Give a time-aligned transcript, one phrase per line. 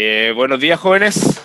[0.00, 1.42] Eh, buenos días, jóvenes.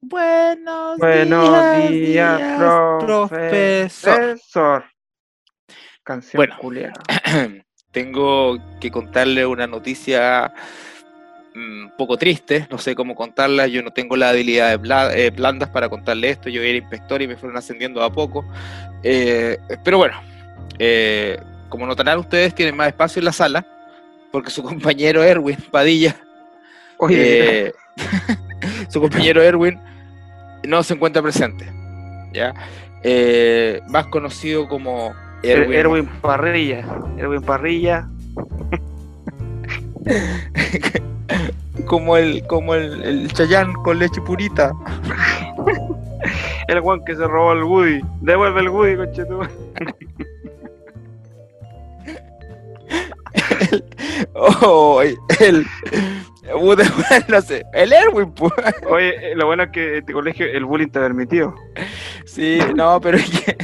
[0.00, 3.28] Buenos, Buenos días, profesor.
[3.28, 4.84] profesor.
[6.02, 6.56] Canción Bueno.
[6.58, 6.94] culiao.
[7.92, 10.52] Tengo que contarle una noticia
[11.54, 15.14] mm, un poco triste, no sé cómo contarla, yo no tengo la habilidad de bla-
[15.14, 18.44] eh, blandas para contarle esto, yo era inspector y me fueron ascendiendo a poco.
[19.04, 20.20] Eh, pero bueno,
[20.80, 21.38] eh,
[21.68, 23.64] como notarán ustedes, tienen más espacio en la sala,
[24.36, 26.14] porque su compañero Erwin Padilla
[26.98, 27.72] Oye, Eh,
[28.90, 29.80] su compañero Erwin
[30.64, 31.64] no se encuentra presente,
[32.34, 32.52] ¿ya?
[33.02, 36.84] Eh, más conocido como Er- Erwin, Erwin Parrilla.
[37.16, 38.06] Erwin Parrilla.
[41.86, 44.72] como el como el, el Chayán con leche purita.
[46.68, 48.00] El guan que se robó el Woody.
[48.22, 49.52] Devuelve el Woody, conchetumare.
[54.34, 55.16] Oh, el,
[56.52, 56.84] puta,
[57.28, 58.52] no sé, el Erwin, pues.
[58.88, 61.54] Oye, eh, lo bueno es que este colegio el bullying está permitido.
[62.24, 63.56] Sí, no, pero es que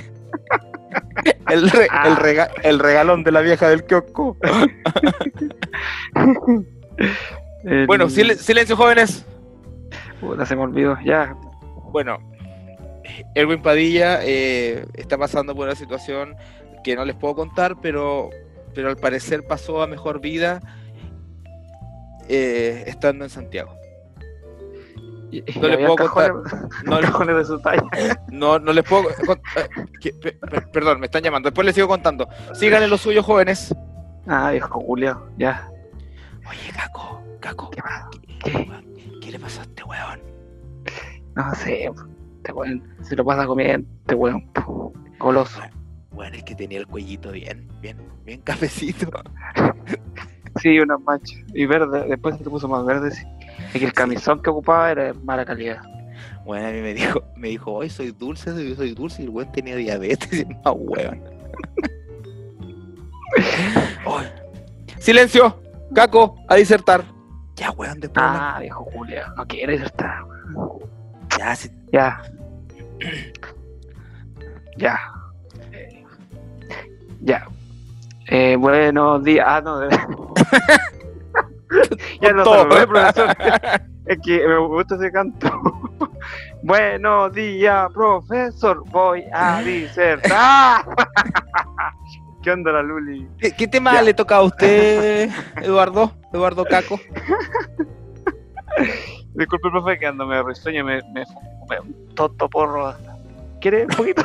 [1.51, 4.37] el, re- el, rega- el regalón de la vieja del kiosco.
[7.65, 9.25] El- Bueno, sil- silencio, jóvenes.
[10.21, 10.97] Puta, se me olvidó.
[11.05, 11.37] Ya.
[11.91, 12.19] Bueno,
[13.35, 16.35] Erwin Padilla eh, está pasando por una situación
[16.85, 18.31] que no les puedo contar, pero,
[18.75, 20.61] pero al parecer pasó a mejor vida
[22.29, 23.77] eh, estando en Santiago.
[25.31, 26.53] Y- y No le había puedo cajones,
[26.85, 27.83] No, de su talla.
[28.31, 29.05] no, no les puedo...
[29.27, 29.69] con- eh,
[30.01, 31.49] que- pe- pe- perdón, me están llamando.
[31.49, 32.29] Después les sigo contando.
[32.53, 33.75] Síganle lo suyo, jóvenes.
[34.27, 35.29] Ah, viejo Julio.
[35.39, 35.69] Ya.
[36.49, 38.05] Oye, Caco, Caco, ¿Qué más?
[38.45, 38.71] ¿qué, ¿Qué?
[39.21, 40.21] qué le pasó a este weón?
[41.35, 41.91] No sé.
[42.37, 43.89] Este weón se lo pasa comiendo.
[44.01, 44.51] Este weón.
[45.19, 45.61] Goloso.
[46.13, 49.11] Bueno, es que tenía el cuellito bien, bien, bien cafecito.
[50.61, 51.35] Sí, una mancha.
[51.55, 53.11] Y verde, después se le puso más verde.
[53.11, 53.25] Sí.
[53.73, 55.81] Es que el camisón que ocupaba era de mala calidad.
[56.45, 59.31] Bueno, a mí me dijo, me dijo, hoy soy dulce, yo soy dulce, y el
[59.31, 61.23] weón tenía diabetes, y más weón.
[64.99, 65.61] Silencio,
[65.95, 67.05] Caco, a disertar.
[67.57, 68.25] Ya, weón, después.
[68.27, 69.23] Ah, viejo Julio.
[69.37, 70.25] No quiere estar.
[71.39, 71.71] Ya, sí.
[71.93, 72.23] Ya.
[74.79, 74.99] Ya.
[77.23, 77.47] Ya.
[78.27, 79.47] Eh, buenos días.
[79.49, 79.89] Ah, no.
[82.21, 82.69] ya no Todo.
[82.71, 83.37] saludé, profesor.
[84.07, 85.49] Es que me gusta ese canto.
[86.63, 88.83] buenos días, profesor.
[88.91, 90.85] Voy a disertar.
[92.43, 93.29] ¿Qué onda la Luli?
[93.39, 94.03] ¿Qué, qué tema Ya.
[94.03, 95.31] le toca a usted,
[95.63, 96.11] Eduardo?
[96.33, 96.99] Eduardo Caco.
[99.35, 102.93] Disculpe, profe, que ando me risueño, me, me fumé un tonto porro.
[103.61, 104.23] ¿Quiere un poquito?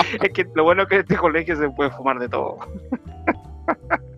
[0.22, 2.58] es que lo bueno es que en este colegio se puede fumar de todo.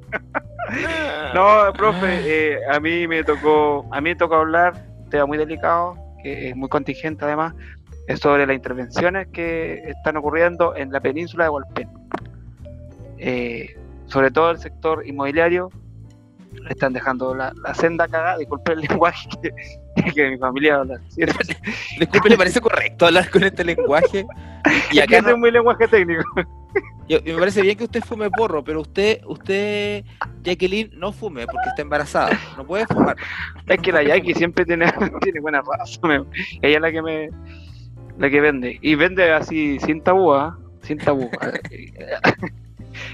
[1.34, 5.36] No, profe, eh, a mí me tocó, a mí me tocó hablar, un tema muy
[5.36, 7.54] delicado, que es muy contingente además,
[8.06, 11.88] es sobre las intervenciones que están ocurriendo en la península de Hualpén.
[13.18, 13.76] Eh,
[14.06, 15.70] sobre todo el sector inmobiliario,
[16.68, 19.50] están dejando la, la senda cagada, disculpe el lenguaje que,
[20.14, 21.00] que mi familia habla.
[21.08, 21.22] ¿sí?
[21.98, 24.24] Disculpe, ¿le parece correcto hablar con este lenguaje?
[24.92, 26.22] Y Es acá ese no- es muy lenguaje técnico.
[27.08, 30.04] yo- me parece bien que usted fume porro, pero usted, usted,
[30.42, 32.38] Jacqueline, no fume porque está embarazada.
[32.56, 33.16] No puede fumar.
[33.66, 34.86] Es que la Jackie siempre tiene,
[35.22, 36.00] tiene buena raza.
[36.06, 36.24] me-
[36.62, 37.28] ella es la que me
[38.18, 38.78] la que vende.
[38.82, 40.58] Y vende así sin tabú, ¿ah?
[40.82, 41.30] Sin tabú.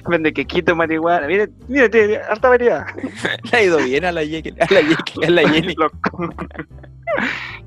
[0.09, 1.27] Vende quequito, marihuana.
[1.27, 2.87] Mire, mire, tiene harta variedad.
[3.53, 5.75] Le ha ido bien a la Jacqueline, a la, Jacqueline, a la Jenny.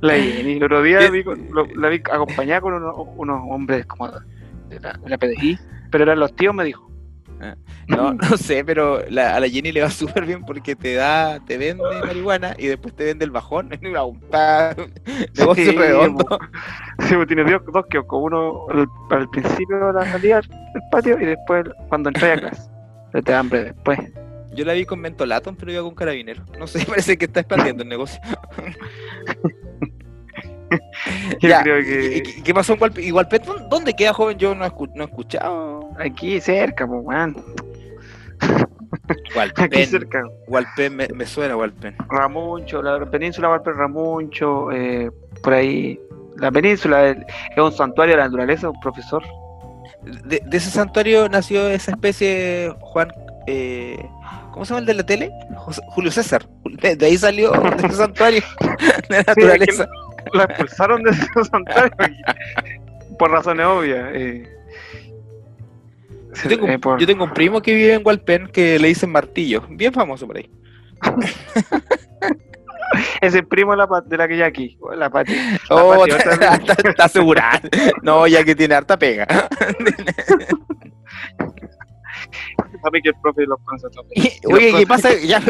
[0.01, 0.53] La Jenny.
[0.57, 4.93] El otro día vi lo- la vi acompañada con unos, unos hombres como de la,
[4.93, 5.57] de la PDI.
[5.91, 6.90] Pero eran los tíos, me dijo.
[7.87, 11.39] No, no sé, pero la- a la Jenny le va súper bien porque te da,
[11.45, 13.69] te vende marihuana y después te vende el bajón.
[13.81, 16.25] Negocio Sí, redondo.
[16.99, 21.19] Sí, pues tiene dos, dos kioscos, uno al, al principio de la salida del patio
[21.19, 22.69] y después cuando entré a clase.
[23.11, 23.99] Pero te da hambre después.
[24.53, 26.43] Yo la vi con mentolatum, pero iba con carabinero.
[26.59, 28.19] No sé, parece que está expandiendo el negocio.
[31.39, 33.01] Yo Ya, creo ¿y- que y ¿Qué, qué pasó en Gualpé?
[33.03, 33.11] ¿Y
[33.69, 34.37] dónde queda, joven?
[34.37, 35.89] Yo no he, escu- no he escuchado.
[35.99, 37.35] aquí cerca, pues, weón.
[39.09, 39.87] Aquí Gualpén.
[39.87, 40.23] cerca.
[40.47, 41.95] Gualpén, me, me suena Gualpén.
[42.09, 45.09] Ramuncho, la península Valpe Ramuncho, eh,
[45.43, 45.99] por ahí.
[46.37, 47.17] La península es,
[47.57, 49.23] un santuario de la naturaleza, un profesor.
[50.03, 53.11] De, de ese santuario nació esa especie, Juan.
[53.47, 54.03] eh,
[54.51, 55.31] ¿Cómo se llama el de la tele?
[55.55, 56.45] José- Julio César.
[56.81, 58.41] De, de ahí salió de ese santuario
[59.09, 59.87] de la naturaleza.
[60.33, 61.91] La expulsaron de ese santuario
[63.19, 64.09] por razones obvias.
[64.13, 64.57] eh.
[66.43, 69.11] Yo tengo, Eh, por- yo tengo un primo que vive en Gualpén que le dicen
[69.11, 70.49] Martillo, bien famoso por ahí.
[73.21, 74.77] Ese es primo de la, de la que ya aquí.
[74.95, 75.33] La Pati.
[75.69, 76.55] Oh, está,
[76.89, 77.59] está asegurada.
[78.01, 79.27] No, ya que tiene harta pega.
[82.81, 84.07] Sabe que el profe los conoce a todos.
[84.53, 85.09] Oye, ¿qué pasa?
[85.23, 85.41] Ya,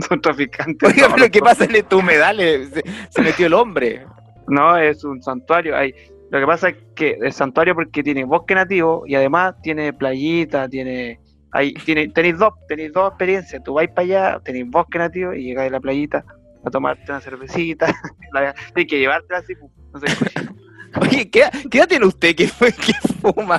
[0.08, 0.88] Son traficantes.
[0.88, 2.70] oiga, pero ¿qué pasa en estos humedales?
[2.70, 4.06] Se, se metió el hombre.
[4.46, 5.76] No, es un santuario.
[5.76, 5.94] Hay,
[6.30, 10.68] lo que pasa es que el santuario porque tiene bosque nativo y además tiene playita,
[10.68, 11.20] tiene,
[11.52, 13.62] hay, tiene, tenéis dos, tenéis dos experiencias.
[13.62, 16.24] Tú vais para allá, tenéis bosque nativo y llegáis a la playita
[16.64, 17.86] a tomarte una cervecita.
[18.74, 20.67] Tienes que llevártela así, pues, no sé, cochino.
[21.00, 23.58] Oye, ¿qué, qué edad tiene usted que, fue- que fuma?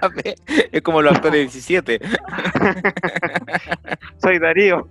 [0.71, 1.99] Es como los actores de 17.
[4.21, 4.87] Soy Darío,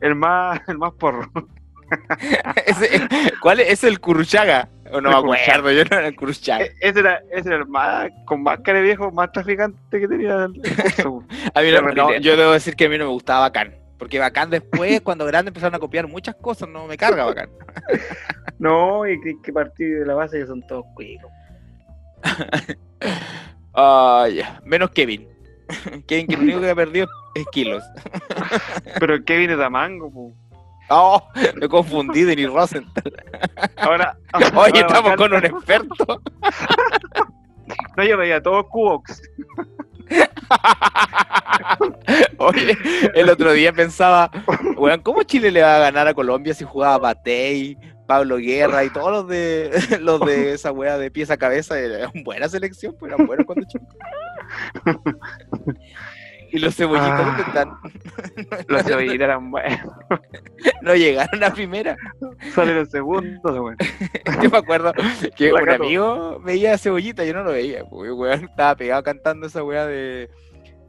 [0.00, 1.30] el más, el más porro.
[2.66, 3.00] Ese-
[3.40, 3.70] ¿Cuál es?
[3.70, 4.68] ¿Es el Curuchaga?
[4.92, 6.64] O no El me acuerdo, yo no era el Curuchaga.
[6.64, 10.44] E- Ese era, ese era el más, con máscara de viejo, más traficante que tenía
[10.44, 10.62] el.
[11.54, 13.74] A mí no- no, yo debo decir que a mí no me gustaba Bacán.
[13.98, 17.48] Porque Bacán después, cuando grande, empezaron a copiar muchas cosas, no me carga Bacán.
[18.58, 21.30] No, y que, que partir de la base que son todos cuicos.
[23.74, 24.60] Ya.
[24.64, 25.28] Menos Kevin.
[26.06, 27.82] Kevin que lo único que ha perdido es kilos.
[29.00, 30.34] Pero Kevin es Damango, po.
[30.88, 31.22] Oh,
[31.56, 33.12] me confundí de Rosenthal.
[33.78, 35.16] Ahora, ahora estamos bacán.
[35.16, 36.20] con un experto.
[37.96, 39.22] No, yo veía todos Cubox.
[42.38, 42.76] Oye,
[43.14, 44.30] el otro día pensaba,
[44.76, 48.90] weón, ¿cómo Chile le va a ganar a Colombia si jugaba Batey, Pablo Guerra y
[48.92, 49.70] todos los de
[50.00, 51.78] los de esa wea de pieza a cabeza?
[51.78, 53.88] Era una buena selección, pues eran buenos cuando chicos.
[56.50, 57.24] Y los cebollitos Ah.
[57.24, 58.66] ¿dónde están?
[58.68, 59.80] Los cebollitas eran buenos.
[60.82, 61.96] no llegaron a primera.
[62.54, 63.76] Sale los segundos, güey.
[64.42, 64.92] Yo me acuerdo
[65.34, 69.46] que La un amigo veía Cebollita, yo no lo veía, porque weón estaba pegado cantando
[69.46, 70.28] esa weá de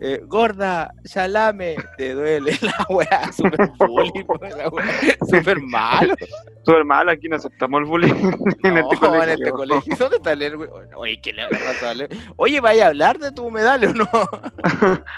[0.05, 4.25] eh, gorda, salame, te duele la weá, super bullying,
[4.57, 6.13] la weá, super malo.
[6.65, 8.13] Súper mal, aquí no aceptamos el bullying
[8.63, 9.23] en este colegio.
[9.23, 9.95] en este colegio.
[9.97, 10.55] ¿Dónde está el?
[10.95, 12.09] Oye, ¿qué le héroe?
[12.35, 14.07] Oye, ¿vaya a hablar de tu medalla o no?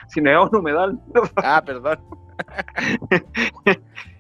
[0.10, 1.00] Si no es un humedal,
[1.38, 2.00] Ah, perdón.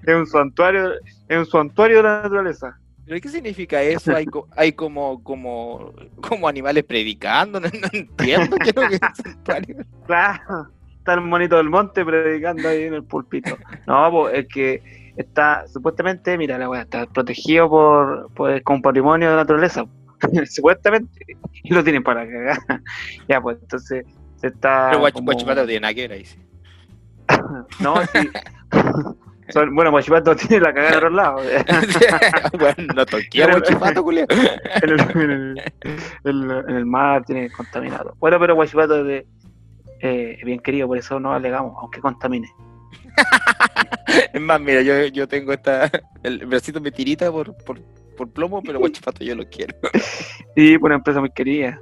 [0.05, 0.93] es un santuario,
[1.27, 2.79] es un santuario de la naturaleza.
[3.05, 4.15] ¿Pero qué significa eso?
[4.15, 5.93] Hay, co- hay como, como,
[6.27, 9.01] como animales predicando, no, no entiendo qué es lo que es.
[10.07, 10.67] Claro,
[10.97, 13.57] está el monito del monte predicando ahí en el pulpito.
[13.85, 19.29] No, pues es que está, supuestamente, mira, la weá, está protegido por, por como patrimonio
[19.29, 19.85] de la naturaleza.
[20.49, 21.25] supuestamente,
[21.63, 22.57] y lo tienen para cagar.
[23.27, 24.05] ya, pues entonces
[24.37, 24.87] se está.
[24.89, 26.39] Pero Guach- como- Guachipato no tiene nada que ver ahí, sí.
[27.79, 28.29] No, sí.
[29.49, 31.41] Son- bueno, Guachipato tiene la cagada en otros lados.
[32.59, 34.27] bueno, no toqué a Guachipato, culiao.
[34.29, 35.57] en, el, en,
[36.23, 38.15] el, en el- mar tiene contaminado.
[38.19, 39.27] Bueno, pero Guachipato es de-
[40.01, 42.47] eh, bien querido, por eso no alegamos, aunque contamine.
[44.33, 45.89] Es más, mira, yo, yo tengo esta.
[46.23, 47.81] El bracito me tirita por, por,
[48.17, 49.75] por plomo, pero Guachipato yo lo quiero.
[50.55, 51.79] Sí, pues una empresa muy querida.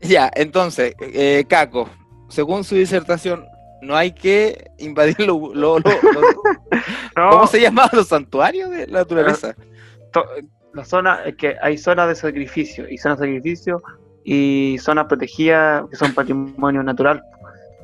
[0.00, 1.88] Ya, entonces, eh, Caco,
[2.28, 3.44] según su disertación,
[3.82, 6.42] no hay que invadir lo, lo- lo- lo-
[7.16, 9.54] No, ¿Cómo se llamaban los santuarios de la naturaleza?
[10.12, 10.24] to-
[10.72, 13.82] la zona es que hay zonas de sacrificio y zonas de sacrificio
[14.24, 17.22] y zonas protegidas que son patrimonio natural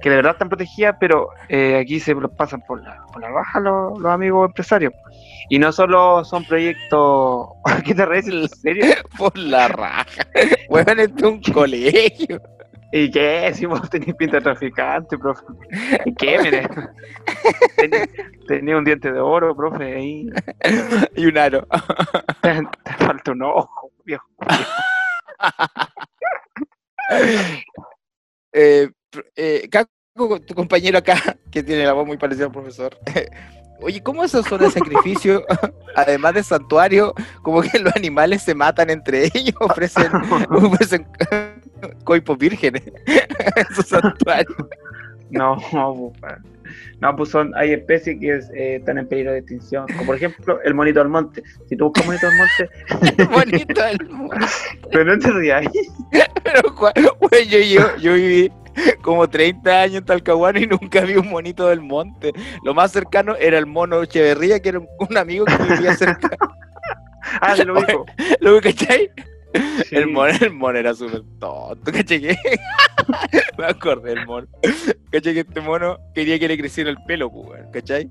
[0.01, 3.31] que de verdad están protegidas pero eh, aquí se los pasan por la, por la
[3.31, 4.93] baja los, los amigos empresarios
[5.51, 7.49] y no solo son proyectos
[7.85, 8.29] ¿qué te reís?
[8.29, 8.85] ¿en serio?
[9.19, 10.27] Por la raja.
[10.69, 12.41] Huevan, este es un colegio.
[12.93, 13.51] ¿Y qué?
[13.55, 15.45] si vos tenés pinta de traficante profe
[16.05, 16.39] ¿y qué?
[16.43, 16.69] Mire
[17.77, 18.07] tenía,
[18.47, 20.31] tenía un diente de oro profe ahí
[21.17, 21.67] Y un aro.
[22.43, 24.27] te, te falta un ojo viejo
[28.53, 28.89] Eh,
[29.37, 32.99] eh, Caco, tu compañero acá, que tiene la voz muy parecida al profesor.
[33.81, 35.45] Oye, ¿cómo esa zona de sacrificio,
[35.95, 40.11] además de santuario, como que los animales se matan entre ellos, ofrecen,
[40.51, 41.07] ofrecen
[42.05, 44.57] coipos vírgenes en su santuario?
[45.31, 46.13] No, no,
[47.01, 50.17] no, pues son, hay especies que es, eh, están en peligro de extinción, como por
[50.17, 51.43] ejemplo el monito del monte.
[51.69, 52.37] Si tú buscas monito del
[53.29, 54.37] monte, el mundo.
[54.91, 55.69] pero no te rías ahí.
[57.31, 58.51] Pero, yo, yo, yo viví
[59.03, 62.33] como 30 años en Talcahuano y nunca vi un monito del monte.
[62.65, 66.31] Lo más cercano era el mono Echeverría, que era un, un amigo que vivía cerca.
[67.41, 68.07] Ah, se lo dijo.
[68.41, 69.11] ¿Lo cachai?
[69.89, 69.97] Sí.
[69.97, 72.21] El mono, el mono era súper tonto, ¿cachai?
[72.21, 72.37] que?
[73.59, 74.47] Me acordé del mono.
[75.11, 75.35] ¿Cachai?
[75.35, 78.11] Que este mono quería que le creciera el pelo, pues, ¿cachai?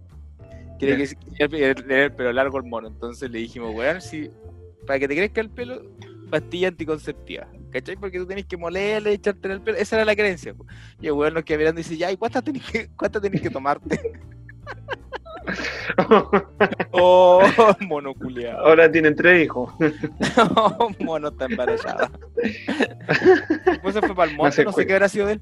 [0.79, 1.10] Quería que
[1.48, 2.88] quería tener el pelo largo el mono.
[2.88, 4.29] Entonces le dijimos, weón, si
[4.86, 5.84] para que te crezca el pelo,
[6.29, 7.48] pastilla anticonceptiva.
[7.72, 7.98] ¿Cachai?
[7.98, 9.77] Porque tú tenés que molerle, echarte en el pelo.
[9.77, 10.53] Esa era la creencia.
[10.53, 10.65] po.
[11.01, 13.41] Y el weón nos queda mirando y dice, ya, ¿y cuántas tenés que, cuántas tenés
[13.41, 14.00] que tomarte?
[16.91, 17.41] Oh,
[17.81, 18.59] mono culiao.
[18.65, 19.74] Ahora tienen tres hijos.
[20.55, 22.12] Oh, mono está embarazada.
[23.65, 25.41] Después se fue para el monte, no sé qué habrá sido de él.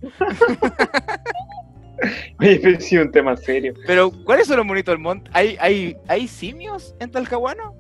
[2.40, 3.74] Oye, pero sí, un tema serio.
[3.88, 5.30] Pero, ¿cuáles son los monitos del monte?
[5.34, 7.74] ¿Hay, hay, ¿hay simios en Talcahuano?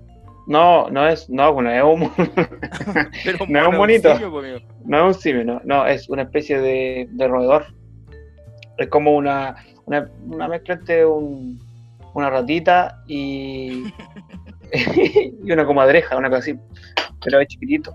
[0.47, 2.11] No, no es, no, bueno, es un,
[3.23, 4.11] Pero No es un monito.
[4.13, 4.59] simio, amigo.
[4.85, 7.65] no es un simio, no, no, es una especie de, de roedor.
[8.77, 11.59] Es como una, una, una mezcla entre un,
[12.13, 13.85] una ratita y,
[15.43, 16.55] y una comadreja, una cosa así,
[17.23, 17.93] pero es chiquitito.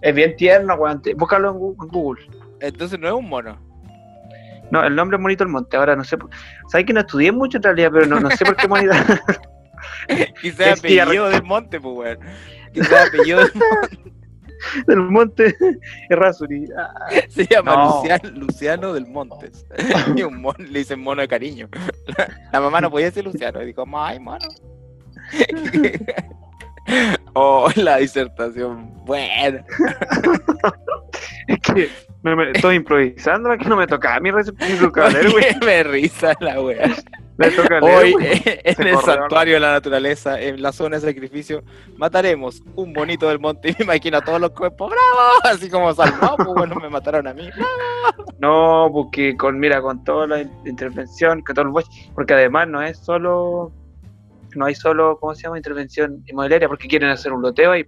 [0.00, 1.00] Es bien tierno, weón.
[1.16, 2.22] Búscalo en Google.
[2.60, 3.56] Entonces no es un mono.
[4.72, 5.76] No, el nombre es Monito el Monte.
[5.76, 6.16] Ahora no sé.
[6.16, 6.30] por-
[6.68, 8.92] Sabes que no estudié mucho en realidad, pero no, no sé por qué Monito.
[10.40, 12.18] Quizás que apellido del monte, pues, weón.
[12.72, 14.12] Quizás apellido del monte.
[14.88, 15.56] el Monte
[16.08, 16.68] es Rasuri.
[16.76, 17.96] Ah, Se llama No.
[17.96, 19.66] Luciano, Luciano del Montes.
[20.16, 21.68] Y un mono, le dicen mono de cariño.
[22.16, 23.62] La, la mamá no podía decir Luciano.
[23.62, 24.46] Y dijo, ay, mono.
[27.34, 28.92] oh, la disertación.
[29.04, 29.64] Bueno.
[31.46, 31.88] Es que
[32.22, 35.44] me, estoy improvisando, es que no me tocaba leer, güey.
[35.64, 36.90] me risa la wea.
[37.50, 41.62] Toca Hoy, eh, en el santuario de la naturaleza, en la zona de sacrificio,
[41.96, 43.68] mataremos un bonito del monte.
[43.70, 45.30] Y me imagino a todos los cuerpos, ¡bravo!
[45.44, 47.48] Así como salvado, pues bueno, me mataron a mí.
[48.38, 51.84] No, porque con, mira, con toda la in- intervención, con todo el
[52.14, 53.72] porque además no es solo,
[54.54, 55.56] no hay solo, ¿cómo se llama?
[55.58, 57.86] Intervención inmobiliaria, porque quieren hacer un loteo y,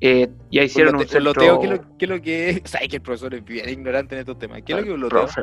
[0.00, 1.32] eh, ya hicieron un, lote- centro...
[1.32, 2.60] loteo, ¿qué es lo, qué es lo que es?
[2.70, 4.62] Sabes que el profesor es bien ignorante en estos temas.
[4.62, 5.18] ¿Qué es lo que es un loteo?
[5.20, 5.42] Profe,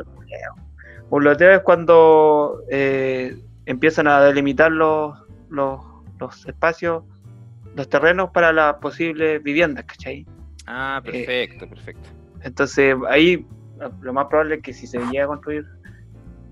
[1.10, 5.16] Un loteo es cuando eh, empiezan a delimitar los,
[5.48, 5.80] los,
[6.18, 7.04] los espacios,
[7.74, 10.26] los terrenos para las posibles viviendas, ¿cachai?
[10.66, 12.08] Ah, perfecto, perfecto.
[12.42, 13.46] Entonces ahí
[14.00, 15.66] lo más probable es que si se llega a construir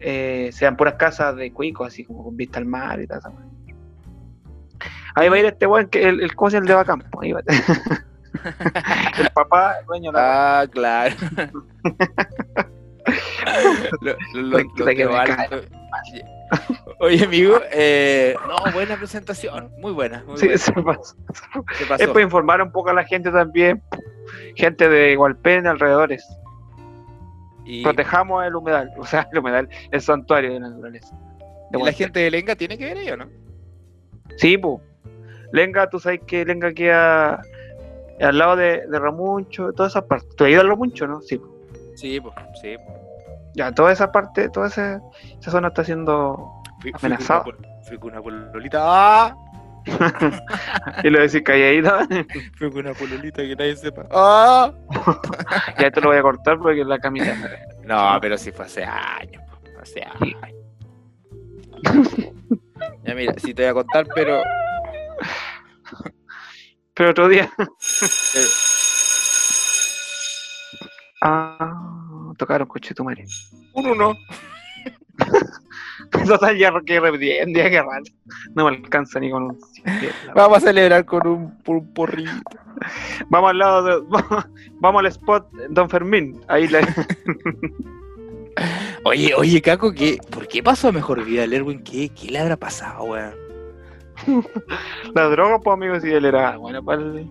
[0.00, 3.20] eh, sean puras casas de cuicos, así como con vista al mar y tal.
[5.14, 7.22] Ahí va a ir este weón, que el, el, ¿cómo se llama el de Bacampo?
[7.22, 7.40] Ahí va.
[9.18, 11.16] el papá, el dueño de la Ah, claro.
[14.00, 15.04] lo, lo- lo- que.
[17.00, 20.22] Oye, amigo, eh, no, buena presentación, muy buena.
[20.26, 20.58] Muy Sí, buena.
[20.58, 21.16] se pasó.
[21.78, 23.82] ¿Qué Es para informar un poco a la gente también,
[24.54, 26.24] gente de Gualpén, alrededores.
[27.64, 31.16] Y, Protejamos el humedal, o sea, el humedal, el santuario de la naturaleza.
[31.70, 33.26] De y la gente de Lenga tiene que ver ahí, ¿o no?
[34.36, 34.80] Sí, pues.
[35.52, 37.40] Lenga, tú sabes que Lenga queda
[38.20, 40.26] al lado de, de Ramuncho, toda esa parte.
[40.36, 41.20] ¿Tú has ido Ramuncho, no?
[41.22, 41.38] Sí.
[41.38, 41.53] po.
[41.96, 42.76] Sí, pues, sí.
[42.78, 42.92] po.
[43.54, 45.00] Ya, toda esa parte, toda esa,
[45.40, 46.50] esa zona está siendo.
[46.80, 48.78] Fui, fui con una pol- pololita.
[48.82, 49.36] ¡Ah!
[51.04, 51.90] y lo decís calladito.
[52.56, 54.06] Fui con una pololita que nadie sepa.
[54.10, 54.72] ¡Ah!
[55.78, 57.34] ya te lo voy a cortar porque es la camisa.
[57.84, 59.42] No, pero sí fue hace años.
[59.48, 60.40] po, Hace años.
[63.04, 64.42] Ya mira, sí te voy a contar, pero
[66.94, 67.50] Pero otro día.
[67.58, 68.46] eh,
[71.24, 73.24] ah, tocaron coche tu madre.
[73.74, 74.14] un uno.
[76.26, 78.10] Total, ya que repetí, día que rato.
[78.54, 79.58] No me alcanza ni con un.
[80.34, 82.58] Vamos a celebrar con un, un porrito.
[83.28, 84.06] Vamos al lado de.
[84.80, 86.40] Vamos al spot Don Fermín.
[86.48, 86.80] Ahí la.
[89.06, 91.82] Oye, oye, Caco, ¿qué, ¿por qué pasó a mejor vida el Erwin?
[91.82, 93.34] ¿Qué, ¿Qué le habrá pasado, weón?
[95.14, 97.28] La droga, pues amigos, si él era bueno para el...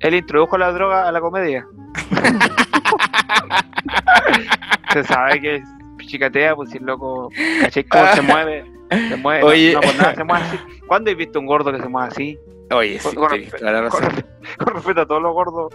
[0.00, 1.66] Él introdujo la droga a la comedia.
[4.92, 5.62] se sabe que
[6.06, 8.64] chicatea, pues si el loco, ¿cachai cómo se mueve?
[8.90, 9.72] Se mueve, no- Oye.
[9.74, 10.58] no, por nada se mueve así.
[10.86, 12.38] ¿Cuándo has visto un gordo que se mueve así?
[12.70, 13.50] Oye, sí, Con- he.
[13.50, 13.60] Con,
[14.64, 15.74] con respeto a todos los gordos,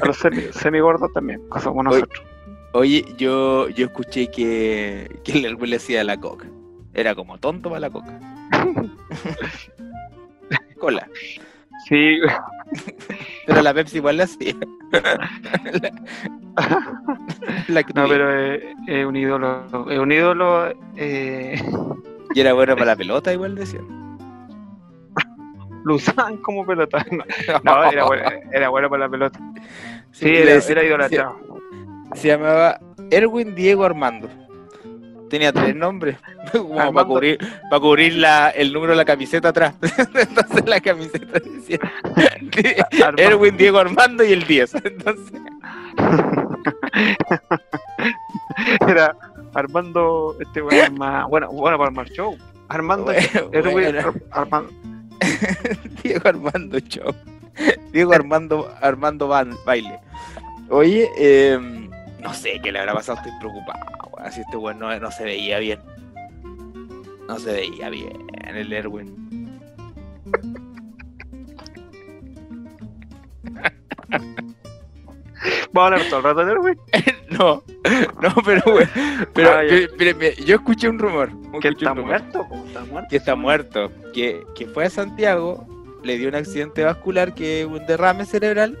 [0.00, 2.00] a los semi, semigordos también, somos Oye.
[2.00, 2.24] nosotros.
[2.74, 6.46] Oye, yo, yo escuché que, que el le hacía la coca.
[6.94, 8.18] Era como tonto para la coca.
[10.80, 11.06] Cola.
[11.88, 12.18] Sí,
[13.46, 14.54] Pero la Pepsi igual hacía.
[17.68, 21.60] La que no, pero es, es un ídolo, es un ídolo, eh,
[22.34, 23.86] Y era bueno para la pelota, igual decían.
[25.84, 27.04] Luzán como pelota.
[27.64, 29.38] No, era, bueno, era bueno para la pelota.
[30.12, 31.38] Sí, decía- era idolatrado.
[32.14, 32.78] Se llamaba
[33.10, 34.28] Erwin Diego Armando.
[35.32, 36.18] Tenía tres nombres,
[36.52, 37.14] como para Armando.
[37.14, 37.38] cubrir,
[37.70, 39.74] para cubrir la, el número de la camiseta atrás.
[40.14, 41.78] Entonces la camiseta decía.
[43.16, 44.74] Erwin Diego Armando y el 10.
[44.84, 45.40] Entonces,
[48.86, 49.16] Era
[49.54, 52.36] Armando, este más, bueno, bueno para armar show.
[52.68, 53.20] Armando, bueno,
[53.52, 54.70] Erwin, bueno, Ar- Armando,
[56.02, 57.14] Diego Armando Show.
[57.92, 59.98] Diego Armando Armando Ban- Baile.
[60.68, 61.81] Oye, eh,
[62.22, 63.80] no sé qué le habrá pasado, estoy preocupado.
[64.16, 65.80] weón, Si este weón no, no se veía bien.
[67.28, 69.60] No se veía bien el Erwin.
[75.72, 76.78] Vamos a hablar todo el rato de Erwin.
[77.32, 77.62] No,
[78.20, 78.86] no, pero, güey,
[79.32, 81.30] pero, Ah, pero- pero yo escuché un rumor.
[81.62, 83.08] Que está rumor, muerto, está muerto.
[83.08, 83.90] Que está muerto.
[84.12, 85.66] Que, que fue a Santiago,
[86.04, 88.78] le dio un accidente vascular, que un derrame cerebral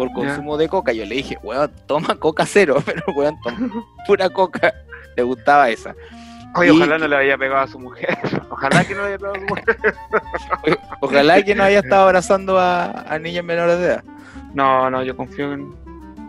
[0.00, 0.92] por consumo de coca.
[0.92, 4.72] Yo le dije, weón, toma coca cero, pero weón, toma pura coca.
[5.14, 5.94] Le gustaba esa.
[6.54, 8.18] Oye, ojalá no le haya pegado a su mujer.
[8.50, 9.64] Ojalá que no le haya pegado a su mujer.
[11.00, 14.04] Ojalá que no haya estado abrazando a, a niños menores de edad.
[14.54, 15.72] No, no, yo confío en.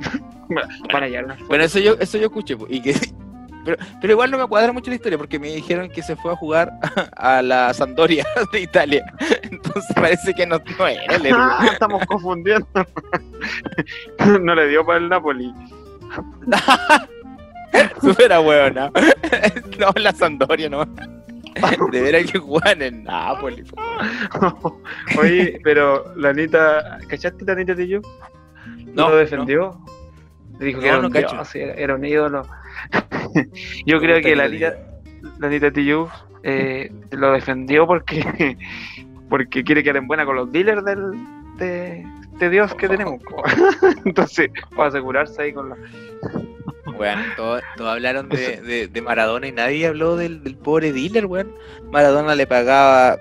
[0.49, 2.57] Una Bueno, eso yo, eso yo escuché.
[2.67, 2.93] Y que,
[3.63, 6.31] pero, pero igual no me cuadra mucho la historia porque me dijeron que se fue
[6.31, 6.71] a jugar
[7.17, 9.03] a la Sampdoria de Italia.
[9.43, 11.49] Entonces parece que no, no era el héroe.
[11.71, 12.67] Estamos confundiendo.
[14.41, 15.53] no le dio para el Napoli.
[18.01, 18.91] Súper huevona.
[19.79, 20.85] No, la Sampdoria no.
[21.91, 23.69] De veras que juegan en Nápoles.
[23.71, 24.81] po.
[25.19, 28.01] Oye, pero la Anita, ¿cachaste la Anita de yo?
[28.93, 29.77] No, lo defendió.
[30.65, 31.35] Dijo que era no un cacho.
[31.35, 32.43] dios, era, era un ídolo.
[33.85, 34.75] Yo ¿Cómo creo que la Anita
[35.39, 36.09] la Anita Tijoux,
[36.43, 38.57] eh, lo defendió porque
[39.29, 41.11] porque quiere quedar en buena con los dealers del,
[41.57, 42.05] de,
[42.39, 43.21] de Dios que tenemos.
[44.05, 45.75] Entonces, para asegurarse ahí con la...
[46.97, 51.51] Weón, todos hablaron de, de- de Maradona y nadie habló del, del pobre dealer, weón.
[51.91, 53.17] Maradona le pagaba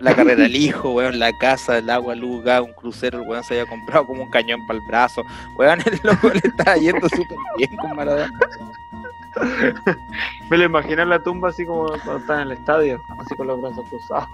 [0.00, 3.44] la carrera al hijo, weón, la casa, el agua, luz, gas, un crucero, el weón
[3.44, 5.22] se había comprado como un cañón para el brazo.
[5.56, 8.30] Weón, el loco le estaba yendo súper bien con Maradona.
[10.50, 13.46] Me lo imagino en la tumba así como cuando está en el estadio, así con
[13.46, 14.28] los brazos cruzados.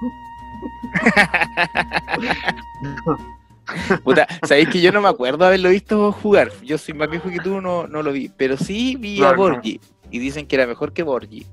[4.02, 6.50] Puta, sabéis que yo no me acuerdo haberlo visto jugar.
[6.62, 8.30] Yo soy más viejo que tú, no, no lo vi.
[8.36, 9.36] Pero sí vi No, a no.
[9.38, 9.80] Borgi.
[10.10, 11.46] Y dicen que era mejor que Borgi.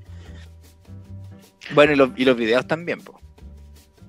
[1.73, 3.20] Bueno, y los, y los videos también, po.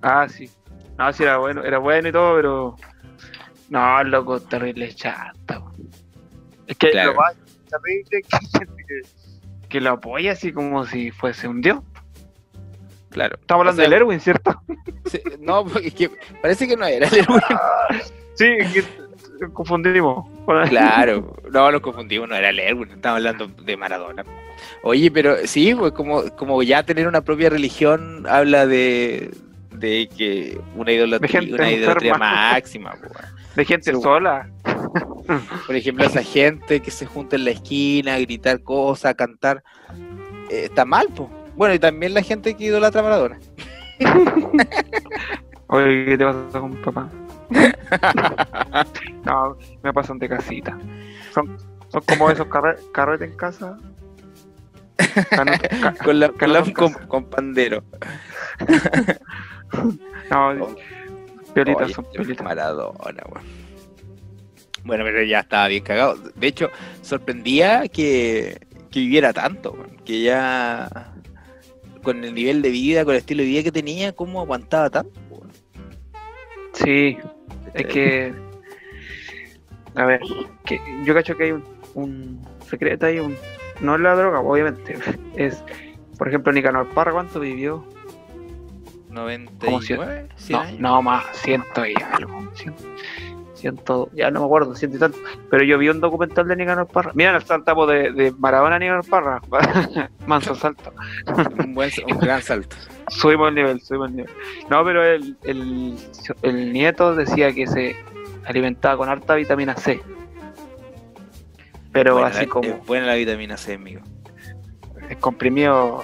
[0.02, 0.50] Ah, sí.
[0.98, 2.76] No, sí era bueno, era bueno y todo, pero.
[3.70, 5.72] No, loco terrible chato.
[6.66, 7.12] Es que Claro.
[7.12, 7.34] lo más
[7.70, 8.22] terrible
[9.00, 9.14] es
[9.68, 11.80] que lo apoya así como si fuese un dios.
[13.10, 13.36] Claro.
[13.40, 14.60] Estamos hablando O sea, del Erwin, ¿cierto?
[15.06, 16.10] sí, no, es que
[16.40, 17.40] parece que no era el héroe.
[18.34, 18.84] Sí, es que
[19.52, 20.26] confundimos.
[20.46, 24.24] con- Claro, no nos confundimos, no era el Erwin, estamos hablando de Maradona.
[24.82, 29.30] Oye, pero sí, pues como, como ya tener una propia religión habla de,
[29.82, 32.94] de que una idolatría, una idolatría máxima.
[33.02, 33.12] weón.
[33.54, 34.48] De gente Sí, sola.
[35.66, 39.62] Por ejemplo, esa gente que se junta en la esquina a gritar cosas, a cantar,
[40.50, 41.28] eh, está mal, pues.
[41.54, 43.38] Bueno, y también la gente que idolatra a Maradona.
[45.68, 47.08] Oye, ¿qué te pasa con papá?
[49.24, 50.78] no, me pasan de casita.
[51.34, 51.56] Son,
[51.88, 53.76] son como esos carre- carretes en casa.
[54.96, 56.64] Ca- Con, la, con, la-
[57.08, 57.82] con pandero.
[60.30, 60.76] no, Oh.
[61.54, 62.44] piolitas Oye, son piolitas.
[62.44, 63.62] Maradona, weón.
[64.84, 66.16] Bueno, pero ya estaba bien cagado.
[66.34, 66.70] De hecho,
[67.02, 71.12] sorprendía que, que viviera tanto, weón, que ya
[72.02, 75.20] con el nivel de vida, con el estilo de vida que tenía, ¿cómo aguantaba tanto?
[75.30, 75.50] weón?
[76.72, 77.18] Sí,
[77.74, 78.34] es que.
[79.94, 80.20] A ver,
[80.64, 83.36] que yo cacho que hay un, un secreto ahí, un,
[83.82, 84.96] no es la droga, obviamente.
[85.36, 85.62] Es,
[86.18, 87.86] por ejemplo, Nicanor Parra, ¿cuánto vivió?
[89.12, 92.48] 99, 100 No, no más, ciento y algo.
[92.54, 92.74] Cien,
[93.54, 95.18] ciento, ya no me acuerdo, ciento y tanto.
[95.50, 97.12] Pero yo vi un documental de Nicanor Parra.
[97.14, 99.40] Mira el saltamos de, de Maradona a Nicanor Parra.
[100.26, 100.92] Manso salto.
[101.58, 102.76] Un, buen, un gran salto.
[103.08, 104.30] Subimos el nivel, subimos el nivel.
[104.70, 105.96] No, pero el, el,
[106.42, 107.94] el nieto decía que se
[108.46, 110.00] alimentaba con harta vitamina C.
[111.92, 114.00] Pero así la- como es buena la vitamina C, amigo.
[115.10, 116.02] el comprimido.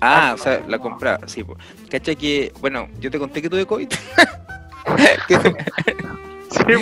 [0.00, 1.42] Ah, Ah, o sea, la compraba, sí.
[1.44, 1.56] po.
[1.90, 3.88] ¿Cachai que, bueno, yo te conté que tuve COVID?
[6.50, 6.72] Sí,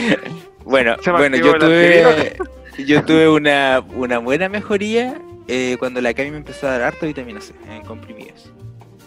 [0.65, 2.37] Bueno, bueno, yo tuve,
[2.87, 7.07] yo tuve una, una buena mejoría eh, cuando la Cami me empezó a dar harta
[7.07, 8.53] vitamina C en comprimidos.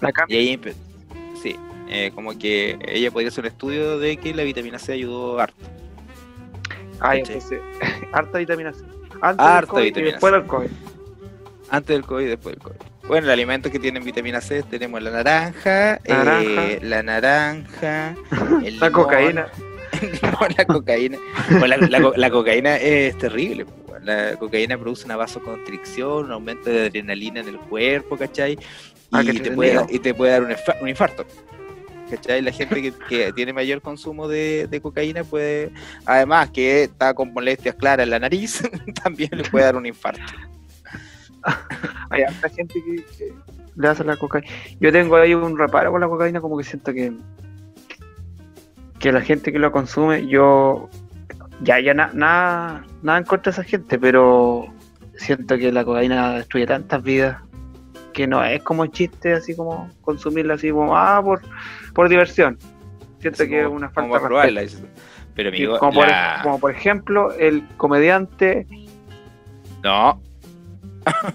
[0.01, 0.37] la Y cambia.
[0.39, 0.59] ahí
[1.41, 1.55] sí,
[1.87, 5.65] eh, como que ella podría hacer un estudio de que la vitamina C ayudó harto.
[6.99, 7.19] Ah, ¿cachai?
[7.19, 7.61] entonces,
[8.11, 8.83] harta vitamina C.
[9.21, 10.37] Antes Harta del COVID vitamina y después C.
[10.39, 10.69] del COVID.
[11.69, 12.77] Antes del COVID y después del COVID.
[13.09, 16.65] Bueno, los alimentos que tienen vitamina C tenemos la naranja, Naranja.
[16.67, 18.15] eh, la naranja,
[18.63, 19.47] el La limón, cocaína.
[20.01, 21.17] el limón, la cocaína.
[21.59, 23.65] Bueno, la, la co- la cocaína es terrible.
[24.03, 28.57] La cocaína produce una vasoconstricción, un aumento de adrenalina en el cuerpo, ¿cachai?
[29.11, 31.25] Ah, Y te, puede, y te puede dar un, infa- un infarto.
[32.09, 32.41] ¿Cachai?
[32.41, 35.71] La gente que, que tiene mayor consumo de, de cocaína puede,
[36.05, 38.61] además que está con molestias claras en la nariz,
[39.03, 40.21] también le puede dar un infarto.
[42.09, 43.33] Hay harta gente que, que
[43.75, 44.47] le hace la cocaína.
[44.79, 47.13] Yo tengo ahí un reparo con la cocaína, como que siento que
[48.99, 50.89] que la gente que lo consume, yo
[51.61, 54.67] ya ya na- nada nada en contra de esa gente, pero
[55.15, 57.37] siento que la cocaína destruye tantas vidas
[58.13, 61.41] que no es como chiste así como consumirla así como ah por,
[61.93, 62.57] por diversión.
[63.19, 64.61] Siento que es una falta de probarla.
[65.35, 68.67] Pero amigo, como, por, la- como por ejemplo el comediante
[69.83, 70.21] no,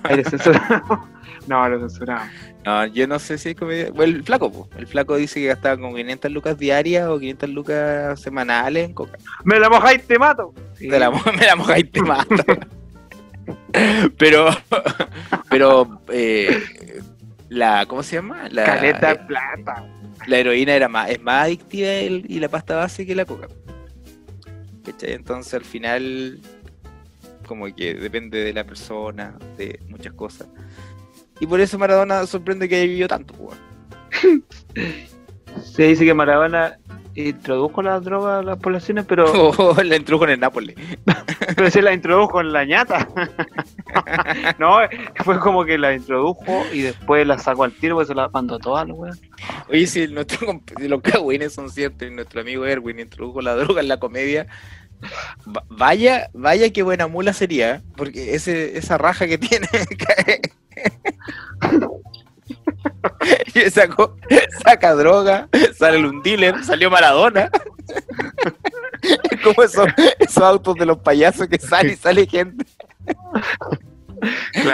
[0.03, 0.99] Ahí lo censuramos.
[1.47, 2.29] No, lo censuramos.
[2.65, 3.91] no, yo no sé si es comedia.
[3.93, 4.69] Bueno, el flaco, po.
[4.79, 9.19] el flaco dice que gastaba como 500 lucas diarias o 500 lucas semanales en coca.
[9.45, 10.55] ¡Me la mojáis, te mato!
[10.75, 10.89] Sí.
[10.89, 12.35] Te la, me la mojáis te mato.
[14.19, 14.49] pero,
[15.51, 16.63] pero, eh,
[17.51, 18.49] la, ¿cómo se llama?
[18.51, 19.87] La, Caleta eh, de plata.
[20.27, 23.49] la heroína era más, es más adictiva el- y la pasta base que la coca.
[24.85, 25.13] ¿Cachai?
[25.13, 26.41] Entonces al final,
[27.45, 30.49] como que depende de la persona, de muchas cosas.
[31.41, 33.59] Y por eso Maradona sorprende que haya vivido tanto, pues.
[35.63, 36.79] Se dice que Maradona
[37.15, 39.25] introdujo las drogas a las poblaciones, pero,
[39.59, 40.77] Oh, la introdujo en el Nápoles.
[41.57, 43.09] pero se la introdujo en la ñata.
[44.59, 44.79] no,
[45.25, 48.59] fue como que la introdujo y después la sacó al tiro, pues se la mandó
[48.59, 49.19] toda la weón.
[49.69, 53.81] Oye, si, nuestro, si los cagüines son ciertos y nuestro amigo Erwin introdujo la droga
[53.81, 54.47] en la comedia,
[55.69, 57.83] vaya, vaya qué buena mula sería, ¿eh?
[57.97, 59.69] porque ese, esa raja que tiene.
[63.55, 64.17] y sacó,
[64.63, 67.51] saca droga, sale un dealer, salió Maradona.
[69.03, 69.87] Es como esos,
[70.19, 72.65] esos autos de los payasos que sale y sale gente.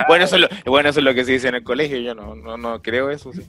[0.07, 2.15] Bueno, eso es lo, bueno, eso es lo que se dice en el colegio, yo
[2.15, 3.33] no, no, no creo eso.
[3.33, 3.43] Sí.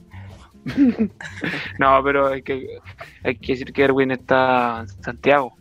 [1.78, 2.78] No, pero hay que,
[3.22, 5.56] hay que decir que Erwin está en Santiago.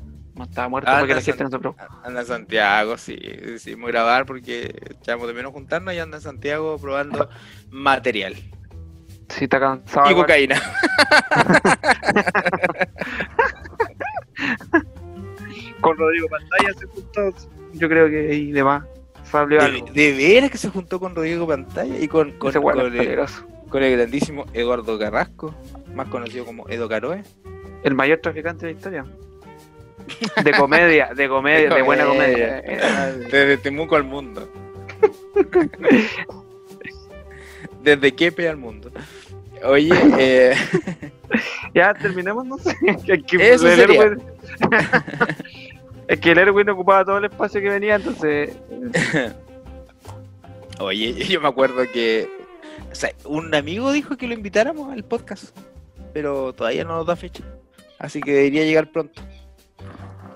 [0.55, 1.87] No muerto Ah, porque la gente no se preocupa.
[2.03, 6.77] Anda en Santiago, sí, decidimos grabar porque echamos de menos juntarnos y anda en Santiago
[6.77, 7.29] probando
[7.69, 8.35] material
[9.29, 10.11] Sí, está cansado.
[10.11, 10.61] y cocaína.
[15.81, 17.21] Con Rodrigo Pantalla se juntó.
[17.73, 18.83] Yo creo que ahí de más
[19.23, 19.85] salió De, algo.
[19.93, 23.45] de veras que se juntó con Rodrigo Pantalla y con, con, con el, peligroso.
[23.69, 25.55] con el grandísimo Eduardo Carrasco,
[25.95, 27.23] más conocido como Edo Caroe.
[27.83, 29.05] El mayor traficante de la historia.
[30.43, 32.61] De comedia, de comedia, de buena comedia.
[32.61, 34.47] Desde Temuco al mundo.
[37.83, 38.91] Desde Quepe al mundo.
[39.63, 40.55] Oye, eh,
[41.73, 42.75] Ya terminemos, no sé.
[43.07, 44.03] Es que Eso el sería.
[44.03, 44.21] Erwin-
[46.07, 48.55] es que el Erwin ocupaba todo el espacio que venía, entonces.
[50.79, 52.27] Oye, yo me acuerdo que
[52.91, 55.55] o sea, un amigo dijo que lo invitáramos al podcast,
[56.13, 57.43] pero todavía no nos da fecha.
[57.99, 59.21] Así que debería llegar pronto.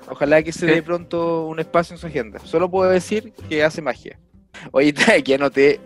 [0.09, 2.39] Ojalá que se dé pronto un espacio en su agenda.
[2.39, 4.19] Solo puedo decir que hace magia.
[4.71, 5.79] Oye, aquí anoté.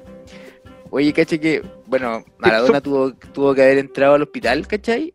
[0.92, 5.14] Oye, caché que, bueno, Maradona tuvo, tuvo que haber entrado al hospital, ¿cachai?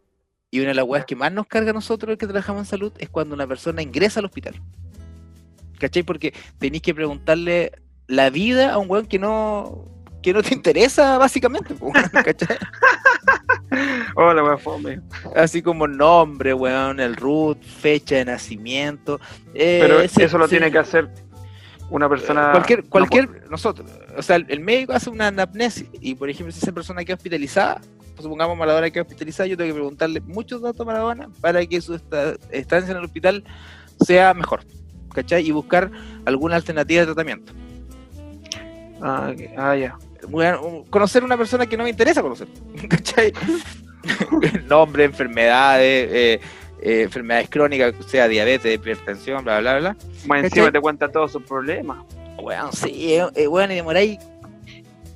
[0.51, 2.67] Y una de las weas que más nos carga a nosotros los que trabajamos en
[2.67, 4.55] salud es cuando una persona ingresa al hospital.
[5.81, 6.05] ¿Cachai?
[6.05, 7.73] Porque tenéis que preguntarle
[8.07, 9.85] la vida a un weón que no,
[10.25, 11.75] que no te interesa, básicamente.
[14.17, 15.01] Hola, weón, fome.
[15.37, 19.21] Así como nombre, weón, el root, fecha de nacimiento.
[19.53, 20.53] eh, Pero ese- eso lo sí.
[20.53, 21.11] tiene que hacer
[21.91, 22.53] una persona.
[22.53, 26.59] Cualquier, no cualquier, nosotros, o sea, el, médico hace una anamnesis y, por ejemplo, si
[26.61, 27.83] esa persona queda hospitalizada,
[28.15, 31.83] pues, supongamos Maradona queda hospitalizada, yo tengo que preguntarle muchos datos a Maradona para que
[31.83, 33.45] su esta- estancia en el hospital
[34.01, 34.63] sea mejor,
[35.13, 35.47] ¿cachai?
[35.47, 35.91] Y buscar
[36.25, 37.53] alguna alternativa de tratamiento.
[39.03, 39.99] Ah, ah, ya.
[40.29, 42.49] Bueno, conocer una persona que no me interesa conocer,
[42.89, 43.33] ¿cachai?
[44.69, 46.41] Nombre, enfermedades, eh,
[46.85, 49.97] eh, enfermedades crónicas, sea diabetes, hipertensión, bla, bla, bla.
[50.39, 52.05] Encima te cuenta todos sus problemas.
[52.39, 54.19] Weón, sí, eh, eh, weón, y demoráis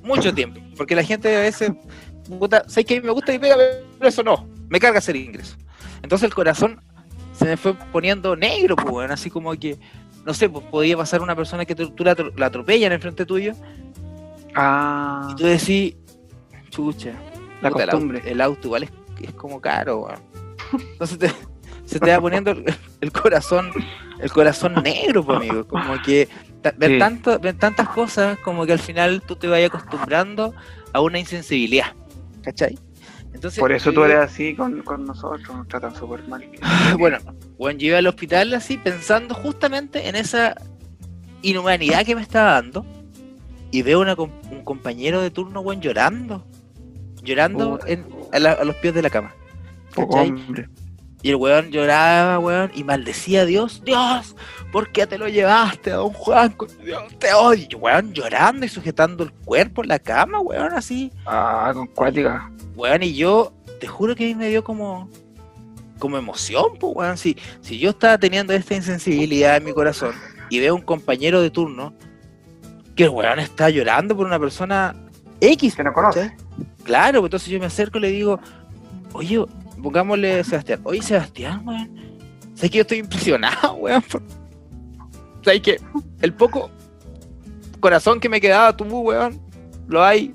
[0.01, 0.59] mucho tiempo.
[0.75, 1.71] Porque la gente a veces,
[2.27, 3.55] puta, sé que a mí me gusta y pega,
[3.99, 5.57] pero eso no, me carga hacer ingreso.
[6.01, 6.81] Entonces el corazón
[7.33, 9.77] se me fue poniendo negro, pues, weón, así como que,
[10.25, 13.53] no sé, pues podía pasar una persona que tú tú la, la atropellan enfrente tuyo
[14.55, 15.95] Ah, y tú decís,
[16.69, 17.13] chucha,
[17.61, 18.21] la puta, el au- costumbre.
[18.25, 20.19] El, auto igual es, es como caro, weón.
[20.91, 21.31] Entonces te-
[21.85, 22.65] se te va poniendo el,
[23.01, 23.71] el corazón,
[24.19, 25.67] el corazón negro, pues, amigo.
[25.67, 26.27] Como que
[26.77, 26.99] ver, Sí.
[26.99, 30.53] tanto, ver tantas cosas, como que al final tú te vayas acostumbrando
[30.93, 31.93] a una insensibilidad.
[32.43, 32.77] ¿Cachai?
[33.33, 36.43] Entonces, Por eso tú iba- eres así con, con nosotros, nos tratan súper mal.
[36.99, 37.17] Bueno,
[37.57, 40.55] bueno, yo iba al hospital así pensando justamente en esa
[41.41, 42.85] inhumanidad que me estaba dando.
[43.71, 46.45] Y veo una un compañero de turno, weón, llorando.
[47.21, 49.33] Llorando en- a, la- a los pies de la cama.
[49.95, 50.69] Hombre.
[51.21, 53.81] Y el weón lloraba, weón, y maldecía a Dios.
[53.83, 54.35] Dios,
[54.71, 56.55] ¿por qué te lo llevaste a don Juan?
[56.83, 57.77] Dios, te odio.
[57.77, 61.11] Weón llorando y sujetando el cuerpo en la cama, weón, así.
[61.25, 62.49] Ah, con cuática.
[62.75, 63.51] Weón, y yo,
[63.81, 65.09] te juro que a mí me dio como,
[65.99, 67.17] como emoción, pues, weón.
[67.17, 70.13] Si, si yo estaba teniendo esta insensibilidad en mi corazón
[70.49, 71.93] y veo a un compañero de turno
[72.99, 74.93] que el weón está llorando por una persona
[75.39, 75.73] X.
[75.73, 76.35] Que no conoce.
[76.83, 78.41] Claro, pues entonces yo me acerco y le digo,
[79.13, 79.41] oye,
[79.81, 80.81] pongámosle Sebastián.
[80.83, 81.89] Oye, Sebastián, weón.
[82.55, 84.03] ¿Sabes que yo estoy impresionado, weón?
[85.45, 85.79] ¿Sabes que
[86.19, 86.69] el poco
[87.79, 89.39] corazón que me quedaba tú, weón,
[89.87, 90.33] lo hay.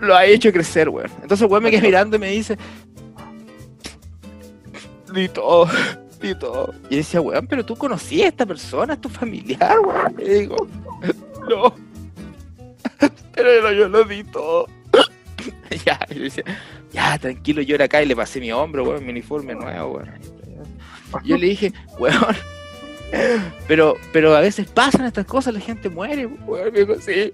[0.00, 1.12] Lo ha hecho crecer, weón.
[1.22, 2.58] Entonces weón me queda mirando y me dice.
[5.14, 5.68] Di todo,
[6.20, 6.74] di todo.
[6.88, 10.14] Y yo decía, weón, pero tú conocías a esta persona, es tu familiar, weón.
[10.18, 10.56] Y digo,
[11.48, 11.74] no.
[13.34, 14.66] Pero yo, yo lo di todo.
[15.84, 16.44] ya, y yo decía,
[16.92, 18.02] ya, tranquilo, llora acá.
[18.02, 20.10] Y le pasé mi hombro, weón, mi uniforme nuevo, weón.
[21.24, 22.36] Y yo le dije, weón,
[23.66, 26.72] pero, pero a veces pasan estas cosas, la gente muere, weón.
[26.72, 27.32] Me dijo, sí,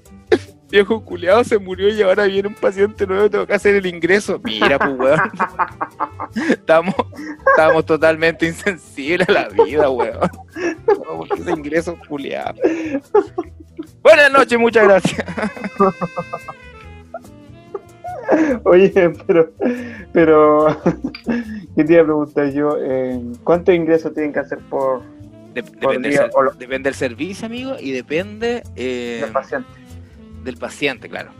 [0.70, 4.40] viejo culiado se murió y ahora viene un paciente nuevo, tengo que hacer el ingreso.
[4.42, 5.20] Mira, pues, weón.
[6.50, 6.94] Estamos,
[7.50, 10.18] estamos totalmente insensibles a la vida, weón.
[10.86, 12.54] No, ese ingreso culiado.
[14.02, 15.24] Buenas noches, muchas gracias.
[18.64, 18.90] Oye,
[19.26, 19.50] pero,
[20.12, 20.80] pero,
[21.76, 22.76] ¿qué te iba a preguntar yo?
[22.80, 25.02] Eh, ¿Cuántos ingresos tienen que hacer por
[25.54, 29.30] Dep- Por depende, día, del, o lo- depende del servicio, amigo, y depende eh, el
[29.30, 29.68] paciente?
[30.44, 31.30] Del paciente, claro.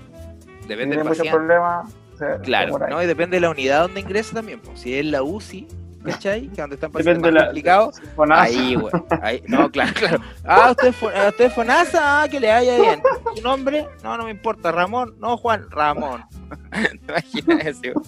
[0.66, 1.30] Depende ¿Tiene del paciente.
[1.36, 1.94] problemas?
[2.14, 2.90] O sea, Claro, ahí.
[2.90, 3.02] ¿no?
[3.02, 4.60] Y depende de la unidad donde ingresa también.
[4.60, 4.80] pues.
[4.80, 5.66] Si es la UCI,
[6.04, 6.48] ¿cachai?
[6.48, 8.00] Que donde están Depende pacientes de más complicados.
[8.30, 8.92] Ahí, güey.
[9.22, 9.42] Ahí.
[9.48, 10.20] No, claro, claro.
[10.44, 13.02] Ah, usted, ah, usted es Fonasa, ah, que le vaya bien.
[13.36, 13.86] ¿Su nombre?
[14.02, 14.72] No, no me importa.
[14.72, 15.14] Ramón.
[15.18, 15.66] No, Juan.
[15.70, 16.24] Ramón.
[16.72, 18.02] ¿Te imaginas eso?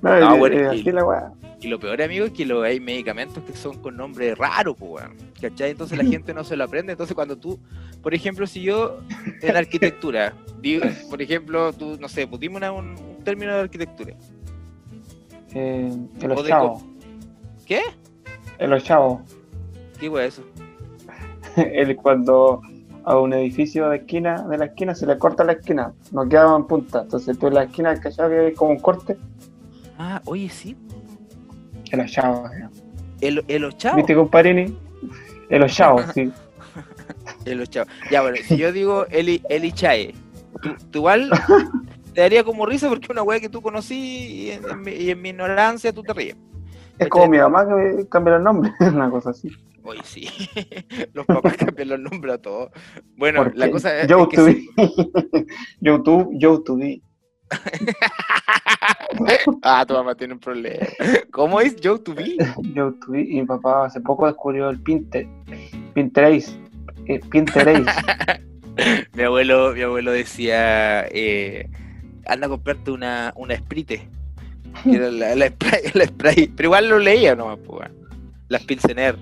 [0.00, 1.32] No, No, bueno, así la weá.
[1.60, 5.04] Y lo peor, amigo, es que lo, hay medicamentos que son con nombre raro, pues.
[5.40, 5.70] ¿Cachai?
[5.72, 6.92] Entonces la gente no se lo aprende.
[6.92, 7.58] Entonces cuando tú,
[8.02, 9.00] por ejemplo, si yo
[9.42, 13.60] en arquitectura, digo, por ejemplo, tú, no sé, pues dime una- un, un término de
[13.60, 14.14] arquitectura.
[15.54, 15.90] Eh,
[16.20, 16.82] el ochavo.
[17.66, 17.80] ¿Qué?
[18.58, 19.22] El ochavo.
[19.98, 20.42] ¿Qué es eso?
[21.56, 22.62] El cuando
[23.04, 26.54] a un edificio de esquina, de la esquina, se le corta la esquina, no queda
[26.54, 27.02] en punta.
[27.02, 28.28] Entonces tú en la esquina, ¿cachai?
[28.28, 29.16] Que hay como un corte.
[29.98, 30.76] Ah, oye, sí.
[31.90, 32.48] El ochavo.
[32.58, 32.70] ¿no?
[33.20, 33.96] El, el ochavo.
[33.96, 34.76] ¿Viste, comparini?
[35.48, 36.30] El ochavo, sí.
[37.44, 37.90] El ochavo.
[38.10, 40.14] Ya, bueno, si yo digo Eli, Eli Chae,
[40.62, 41.30] tú, tú igual
[42.14, 44.92] te daría como risa porque es una weá que tú conocí y en, en mi,
[44.92, 46.36] y en mi ignorancia tú te ríes.
[46.98, 49.50] Es como mi mamá que cambia los nombres, una cosa así.
[49.84, 50.28] Oye, sí.
[51.14, 52.70] Los papás cambian los nombres a todos.
[53.16, 54.68] Bueno, la cosa es, Yo es que sí.
[54.76, 55.46] be.
[55.80, 57.00] YouTube, yo to be.
[59.62, 60.86] Ah, tu mamá tiene un problema.
[61.30, 62.36] ¿Cómo es Joe to be?
[62.74, 63.22] To be.
[63.22, 65.28] Y mi papá hace poco descubrió el Pinterest.
[65.94, 66.50] Pinterest.
[67.06, 67.88] eh, Pinterest.
[69.14, 71.68] Mi abuelo, mi abuelo decía, eh,
[72.26, 74.08] anda a comprarte una, una Sprite.
[74.86, 76.46] Era la, la spray, la spray.
[76.54, 77.90] Pero igual lo leía nomás, pues.
[78.48, 79.18] Las Pilsener.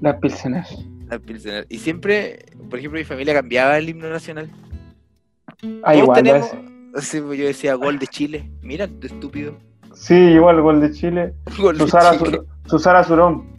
[0.00, 0.64] Las Pilsener.
[1.10, 1.66] Las Pilsener.
[1.68, 4.48] Y siempre, por ejemplo, mi familia cambiaba el himno nacional.
[5.82, 6.22] Ah, igual.
[6.22, 6.50] tenemos-
[7.20, 8.50] pues yo decía gol de Chile.
[8.62, 9.56] Mira, estúpido.
[9.94, 11.34] Sí, igual, gol de Chile.
[11.58, 12.40] Gol de Susara, Chile.
[12.66, 13.44] Sur- Surón.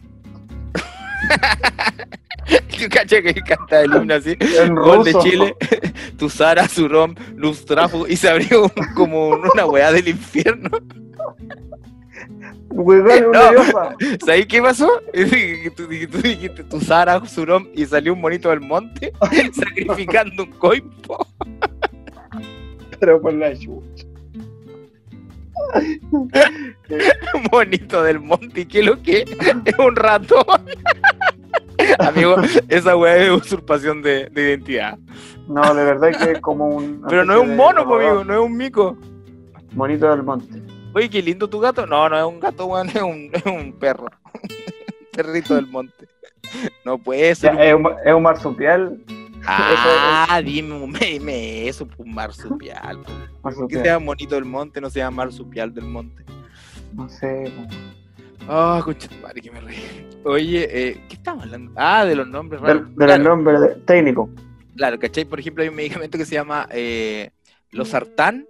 [2.78, 4.36] Yo caché que canta el himno así.
[4.40, 5.12] En Gol de.
[5.14, 5.54] Chile,
[6.18, 10.70] tu Sara, Surom, Lustrafu, y se abrió un- como una weá del infierno.
[12.72, 13.42] No.
[14.24, 14.88] ¿Sabes qué pasó?
[15.76, 19.12] Tú, dijiste- tu Sara, Surom, y salió un monito del monte
[19.52, 21.26] sacrificando un coimpo.
[23.00, 24.04] Pero por la chucha.
[26.10, 26.30] Un
[27.52, 29.78] monito del monte, ¿y qué es lo que es?
[29.78, 30.44] Un ratón.
[31.98, 32.36] Amigo,
[32.68, 34.98] esa weá es usurpación de, de identidad.
[35.48, 37.02] No, de verdad que es como un.
[37.08, 38.96] Pero no es un mono, po, amigo, no es un mico.
[39.72, 40.60] Monito del monte.
[40.94, 41.86] Oye, qué lindo tu gato.
[41.86, 44.08] No, no es un gato, weón, es un, es un perro.
[45.12, 46.06] Perrito del monte.
[46.84, 47.52] No puede Ya, ser.
[47.54, 48.98] un- es, un, es un marsupial.
[49.52, 52.98] Ah, dime, dime eso, pues marsupial.
[53.00, 53.12] po.
[53.42, 56.24] ¿Por qué se llama monito del monte, no se llama marsupial del monte?
[56.94, 57.52] No sé.
[58.48, 60.06] Ah, concha tu madre, que me reí.
[60.24, 61.72] Oye, eh, ¿qué estamos hablando?
[61.76, 62.88] Ah, de los nombres Del, raros.
[62.96, 64.28] del claro, nombre de- técnico.
[64.76, 65.24] claro, ¿cachai?
[65.24, 67.30] Por ejemplo, hay un medicamento que se llama eh,
[67.70, 68.46] Losartán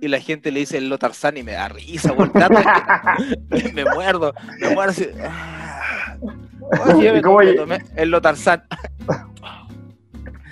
[0.00, 4.70] y la gente le dice el Lotarzán y me da risa, que me muerdo, me
[4.70, 5.06] muerdo así.
[5.22, 6.16] Ah.
[6.94, 8.62] Oye, yo me ¿Y cómo tomé el Lotarzán.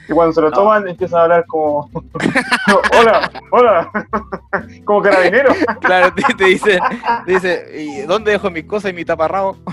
[0.08, 0.56] Y cuando se lo No.
[0.56, 1.90] toman, empiezan a hablar como.
[2.98, 3.90] hola, hola.
[4.84, 5.52] Como carabinero.
[5.82, 6.78] Claro, te, te dice,
[7.26, 9.58] te dice, ¿y dónde dejo mis cosas y mi taparrabo?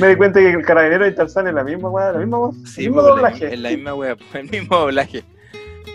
[0.00, 2.56] Me di cuenta que el carabinero y Tarzán es la misma weá, la misma voz.
[2.64, 3.52] Sí, el mismo doblaje.
[3.54, 5.24] en la misma pues, el mismo doblaje.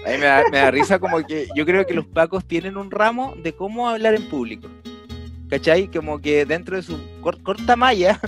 [0.06, 2.78] A mí me da, me da risa como que yo creo que los pacos tienen
[2.78, 4.68] un ramo de cómo hablar en público.
[5.50, 5.88] ¿Cachai?
[5.88, 8.20] Como que dentro de su cor- corta malla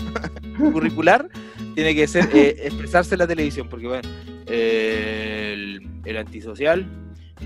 [0.58, 1.28] curricular
[1.76, 4.08] tiene que ser eh, expresarse en la televisión, porque bueno,
[4.48, 6.86] eh, el, el antisocial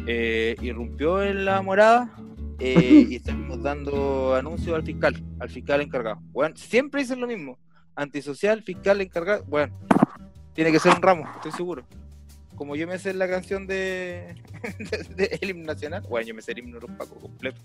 [0.06, 2.14] eh, irrumpió en la morada
[2.60, 6.20] y estamos dando anuncios al fiscal, al fiscal encargado.
[6.32, 7.58] Bueno, siempre dicen lo mismo.
[7.96, 9.44] Antisocial, fiscal encargado.
[9.48, 9.76] Bueno,
[10.54, 11.84] tiene que ser un ramo, estoy seguro.
[12.56, 14.36] Como yo me sé la canción de,
[14.80, 17.62] de- de el himno nacional, bueno, yo me sé el himno Pacos completo.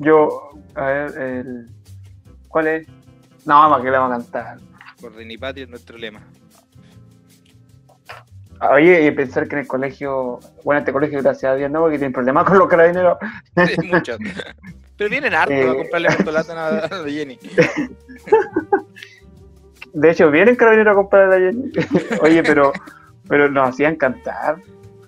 [0.00, 1.68] Yo, a ver, el...
[2.48, 2.88] ¿cuál es?
[3.46, 4.58] No, más que le vamos a cantar.
[5.04, 6.26] Por Reini Patria es nuestro lema.
[8.72, 11.98] Oye, y pensar que en el colegio, bueno, este colegio, gracias a Dios, no, porque
[11.98, 13.18] tienen problemas con los carabineros.
[13.66, 14.16] Sí, muchos.
[14.96, 15.68] Pero vienen hartos Eh.
[15.68, 17.38] a comprarle mentolata a, Jenny.
[19.92, 21.70] De hecho, vienen carabineros a comprar a Jenny.
[22.22, 22.72] Oye, pero,
[23.28, 24.56] pero nos hacían cantar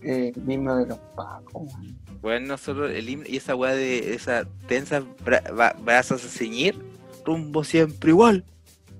[0.03, 1.73] eh, el himno de los pacos.
[2.21, 5.43] Bueno, nosotros el himno y esa weá de esa tensa bra
[5.83, 6.77] brazos a ceñir,
[7.25, 8.45] rumbo siempre igual.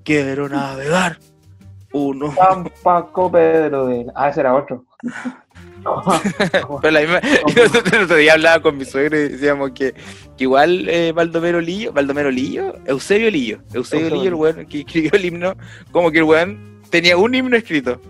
[0.07, 1.19] Quiero navegar.
[1.93, 2.33] Uno.
[2.37, 4.07] San Paco Pedro de...
[4.15, 4.85] Ah, ese era otro.
[6.81, 7.21] Pero la misma,
[7.57, 9.95] nosotros el otro día hablaba con mi suegro y decíamos que,
[10.37, 14.81] que igual eh, Baldomero Lillo, Baldomero Lillo, Eusebio Lillo, Eusebio Eusebio Lillo, el weón que
[14.81, 15.57] escribió el himno,
[15.91, 18.01] como que el weón tenía un himno escrito.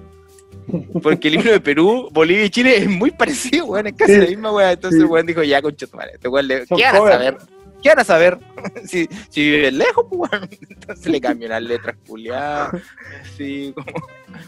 [1.03, 4.21] Porque el himno de Perú, Bolivia y Chile es muy parecido, weón, es casi Sí,
[4.21, 4.71] la misma weón.
[4.71, 5.05] Entonces sí.
[5.05, 7.39] el weón dijo, ya, concha tu madre, este weón le, ¿qué van a saber?
[7.83, 8.39] ¿Qué van a saber?
[8.87, 10.49] si, si viven lejos, pues weón.
[10.69, 12.75] Entonces le cambió las letras culiadas,
[13.23, 13.87] así como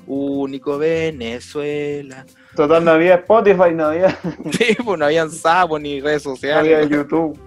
[0.06, 2.24] único Venezuela.
[2.54, 4.16] Total, no había Spotify, no había,
[4.52, 6.84] Sí, pues no habían sapos ni redes no sociales.
[6.84, 7.38] había YouTube.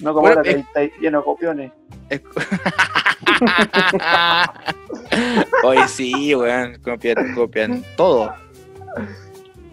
[0.00, 0.64] No como Bueno, ahora que eh.
[0.66, 1.72] está lleno de copiones.
[5.64, 8.34] Oye, sí, weón, copian, copian todo.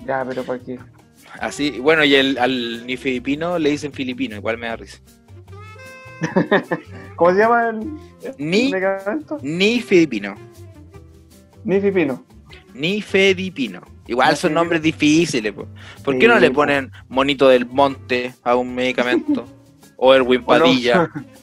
[0.06, 0.80] Ya, pero ¿para qué?
[1.40, 5.00] Así, bueno, y el, al ni filipino le dicen filipino, igual me da risa.
[7.16, 7.78] ¿Cómo se llama el,
[8.24, 9.38] el Ni, medicamento?
[9.42, 10.36] ni filipino,
[11.64, 12.26] Ni Fipino.
[12.74, 13.82] ni fedipino.
[14.08, 14.60] Igual son filipino.
[14.60, 15.68] nombres difíciles, po.
[16.04, 16.56] ¿Por qué Sí, no le po.
[16.56, 19.46] ponen monito del monte a un medicamento?
[20.02, 20.64] O Erwin O no.
[20.64, 21.10] Padilla.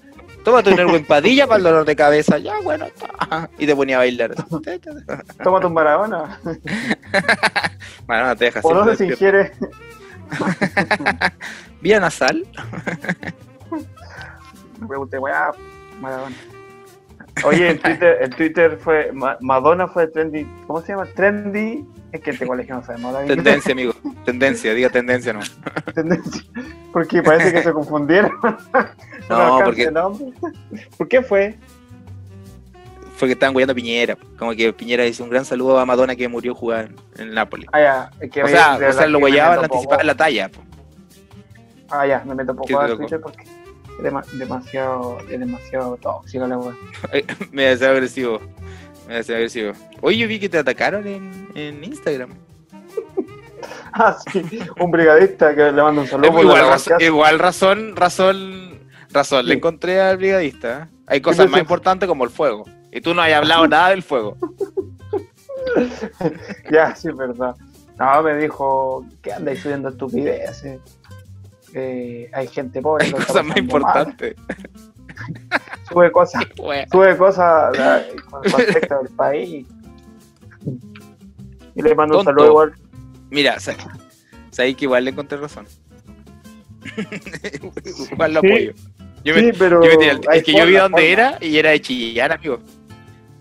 [0.46, 2.38] Tómate un Erwin Padilla para el dolor de cabeza.
[2.38, 2.86] Ya, bueno.
[3.58, 4.32] Y te ponía a bailar.
[5.42, 6.40] Tómate un Maradona.
[8.08, 9.52] No te O no siempre se ingiere.
[11.80, 12.46] Vía nasal.
[14.78, 15.50] Me pregunté, weá,
[16.00, 16.36] Maradona.
[17.44, 21.06] Oye, en Twitter, en Twitter fue, Ma- Madonna fue trendy, ¿cómo se llama?
[21.14, 23.34] Trendy, es que este colegio no ahora mismo.
[23.34, 23.94] Tendencia, amigo.
[24.24, 25.40] Tendencia, diga tendencia, no.
[25.94, 26.42] Tendencia.
[26.92, 28.30] Porque parece que se confundieron.
[29.28, 30.86] No, alcanza porque-.
[30.96, 31.56] ¿Por qué fue?
[33.16, 34.16] Fue que estaban guiando a Piñera.
[34.38, 37.66] Como que Piñera hizo un gran saludo a Madonna que murió jugando en Napoli.
[37.72, 40.48] Ah, ya, es que O sea, o sea lo guayaban, anticipaban la talla.
[40.48, 40.60] po.
[41.90, 42.96] Ah, ya, me meto ¿Qué poco a?
[42.96, 43.44] Twitter porque
[43.98, 46.74] es dema- demasiado, es demasiado tóxica la weá.
[47.52, 48.40] Me deseo agresivo.
[49.08, 49.72] Me deseo agresivo.
[50.00, 52.30] Hoy yo vi que te atacaron en, en Instagram.
[53.98, 54.42] Ah, sí,
[54.78, 56.28] un brigadista que le manda un saludo.
[56.42, 58.78] igual, razón, igual razón, razón,
[59.10, 59.46] razón.
[59.46, 60.82] Le encontré al brigadista.
[60.92, 60.96] ¿eh?
[61.06, 62.64] Hay cosas más importantes como el fuego.
[62.92, 64.36] Y tú no has hablado nada del fuego.
[66.70, 67.54] Ya, sí, es verdad.
[67.98, 70.78] No, me dijo, ¿qué andáis subiendo estupideces?
[71.78, 73.04] Eh, hay gente pobre.
[73.04, 74.34] Hay cosas más importantes.
[75.90, 76.44] Sube cosas,
[76.90, 79.66] sube cosas ah, con respecto del país.
[81.74, 82.72] Y le mando un saludo igual.
[83.30, 83.76] Mira, sa-
[84.50, 85.66] sabéis que igual le encontré razón.
[88.10, 88.72] igual lo Sí, apoyo.
[89.24, 89.82] Yo me, sí, pero.
[89.82, 91.12] yo me tiré al- hay es que yo vi dónde forma.
[91.12, 92.58] era y era de Chillán, amigo.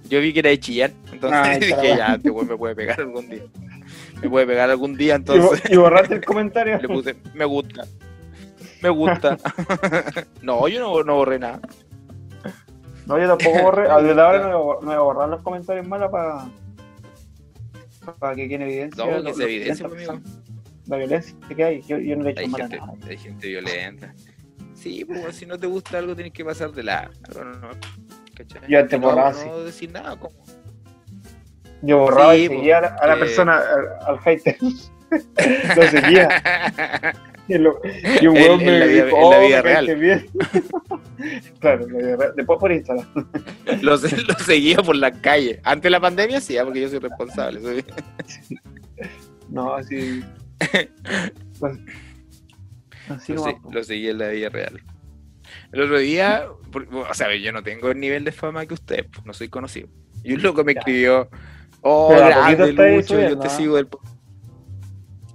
[0.10, 0.94] Yo vi que era de Chillán.
[1.12, 3.44] Entonces Ay, dije, ya, este me puede pegar algún día.
[4.22, 6.78] Me puede pegar algún día, entonces y borraste el comentario.
[6.82, 7.86] le puse, me gusta.
[8.86, 9.38] Me gusta.
[10.42, 11.60] no, yo no, no borré nada.
[13.08, 13.90] No, yo tampoco borré.
[13.92, 16.46] a- Desde ahora no voy a no voy a borrar los comentarios malos para.
[18.20, 19.06] Para que quede en evidencia.
[19.06, 20.20] No, que se evidencia, amigo.
[20.88, 21.82] La violencia que hay.
[21.82, 22.94] Yo, yo no le he hecho Hay mal a gente, nada.
[23.10, 24.14] hay gente violenta.
[24.76, 27.10] Sí, pues si no te gusta algo tienes que pasar de la.
[27.34, 27.70] No, no.
[28.68, 29.50] Yo antes no, borraba no así.
[29.66, 30.36] decir nada, como.
[31.82, 34.58] Yo borraba Sí, y pues, seguía a la, a la que- persona, al, al hater.
[35.76, 36.30] lo seguía.
[37.48, 37.80] Y, lo-
[38.22, 40.26] y un en me la vida- dijo, en la "Oh, vida caíste bien.
[41.60, 42.34] claro, en la vida real.
[42.36, 43.08] Después por Instagram.
[43.82, 43.98] lo, lo
[44.46, 45.60] seguía por la calle.
[45.64, 47.62] Antes de la pandemia sí, ah, porque yo soy responsable.
[47.62, 47.86] soy-
[49.50, 50.24] No, así.
[51.60, 51.78] Pues,
[53.10, 53.72] así Lo, nomás, se- po.
[53.72, 54.82] lo seguí en la vida real.
[55.72, 56.48] El otro día,
[57.10, 59.88] o sea, yo no tengo el nivel de fama que usted, pues, no soy conocido.
[60.24, 61.30] Y un loco me escribió,
[61.82, 63.86] oh, grande Lucho, yo te sigo el...
[63.88, 64.02] po-".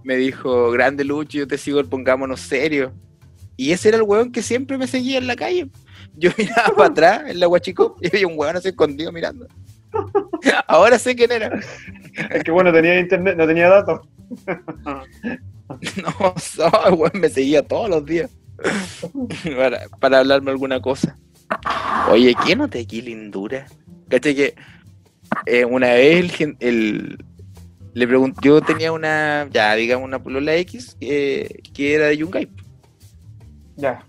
[0.03, 2.93] Me dijo, grande Lucho, yo te sigo el pongámonos serio.
[3.57, 5.69] Y ese era el weón que siempre me seguía en la calle.
[6.17, 9.47] Yo miraba para atrás en la guachico y había un weón así escondido mirando.
[10.67, 11.61] Ahora sé quién era.
[12.31, 14.01] Es que bueno, tenía internet, no tenía datos.
[16.03, 18.29] No, so, el weón me seguía todos los días
[19.57, 21.17] para, para hablarme alguna cosa.
[22.11, 23.67] Oye, ¿quién no te aquí lindura?
[24.09, 24.55] Caché que
[25.47, 27.25] eh, una vez el, el-
[27.93, 32.49] le pregunté, yo tenía una, ya digamos una polola X que, que era de Yungay,
[33.77, 34.05] Ya.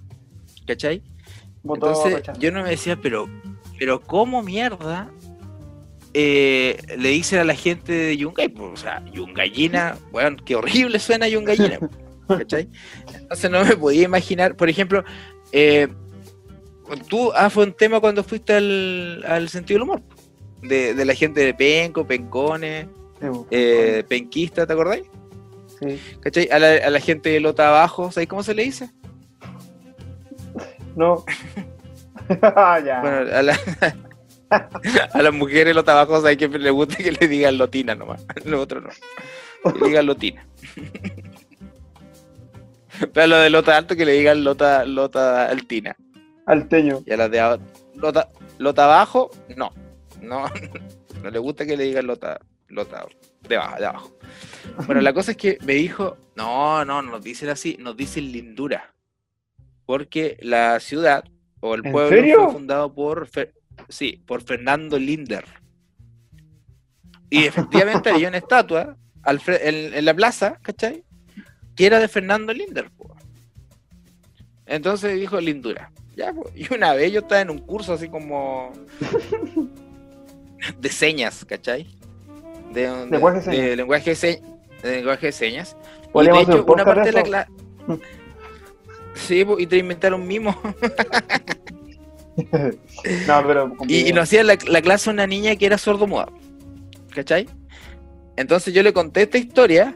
[0.67, 1.01] ¿cachai?
[1.63, 3.27] Entonces yo no me decía, pero,
[3.77, 5.09] pero ¿cómo mierda
[6.13, 8.49] eh, le dicen a la gente de Yungay?
[8.49, 11.79] Pues, o sea, Yungayina, weón, qué horrible suena Yungayina,
[12.27, 12.69] ¿cachai?
[13.13, 15.03] Entonces no me podía imaginar, por ejemplo,
[15.51, 15.87] eh,
[17.07, 20.01] tú, ah, fue un tema cuando fuiste al, al sentido del humor,
[20.61, 22.87] de, de la gente de Penco, Pencones.
[23.49, 25.03] Eh, Penquista, ¿te acordáis?
[25.79, 25.99] Sí.
[26.19, 26.49] ¿Cachai?
[26.51, 28.89] A la, a la gente de Lota Abajo, ¿sabes cómo se le dice?
[30.95, 31.23] No.
[32.85, 33.01] ya.
[33.01, 33.59] Bueno, a, la,
[35.13, 38.25] a las mujeres los tabajos hay que le gusta que le digan lotina nomás.
[38.45, 38.89] Lo otro no.
[39.63, 40.45] Que le digan lotina.
[43.13, 45.95] Pero a lo de lota alto que le digan lota, lota altina.
[46.45, 47.01] Alteño.
[47.05, 47.59] Y a las de
[47.95, 49.73] lota, lota abajo, no.
[50.21, 50.45] No,
[51.23, 52.39] no le gusta que le digan lota,
[52.71, 53.05] lota
[53.47, 54.19] de abajo, de abajo.
[54.85, 58.93] Bueno, la cosa es que me dijo, no, no, nos dicen así, nos dicen lindura.
[59.85, 61.23] Porque la ciudad
[61.59, 62.43] o el ¿En pueblo serio?
[62.45, 63.53] fue fundado por, Fer-
[63.89, 65.43] sí, por Fernando Linder.
[67.29, 71.03] Y efectivamente había una estatua al en, en la plaza, ¿cachai?
[71.75, 72.89] Que era de Fernando Linder.
[72.91, 73.15] po.
[74.65, 75.91] Entonces dijo lindura.
[76.15, 76.49] Ya, po.
[76.55, 78.71] Y una vez yo estaba en un curso así como
[80.79, 81.87] de señas, ¿cachai?
[82.73, 83.61] De, de- Lenguaje de señas.
[83.69, 84.15] de lenguaje
[84.83, 85.77] de lenguaje de señas.
[86.13, 87.51] Y de hecho, un una parte de la clase.
[89.13, 90.55] Sí, po, y te inventaron mimo.
[93.27, 93.73] No, pero.
[93.87, 96.29] Y, y nos hacía la, la clase una niña que era sordomuda.
[97.13, 97.47] ¿Cachai?
[98.37, 99.95] Entonces yo le conté esta historia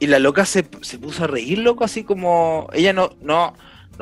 [0.00, 2.68] y la loca se, se puso a reír, loco, así como.
[2.72, 3.54] Ella no, no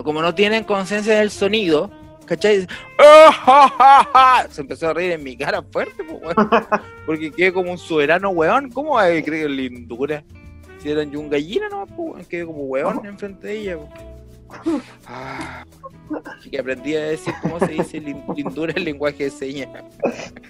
[0.05, 1.91] como no tienen conciencia del sonido,
[2.29, 2.67] ¿cachai?
[2.99, 4.49] ¡Ah, ja, ja, ja!
[4.51, 6.35] Se empezó a reír en mi cara fuerte, po, weón.
[7.07, 8.71] Porque quedé como un soberano weón.
[8.71, 10.23] ¿Cómo va a creer lindura?
[10.81, 12.25] Si eran yo un gallina, no, weón.
[12.25, 13.79] Quedé como weón enfrente de ella.
[15.07, 15.63] Ah,
[16.39, 19.69] así que aprendí a decir cómo se dice lin- lindura en lenguaje de señas.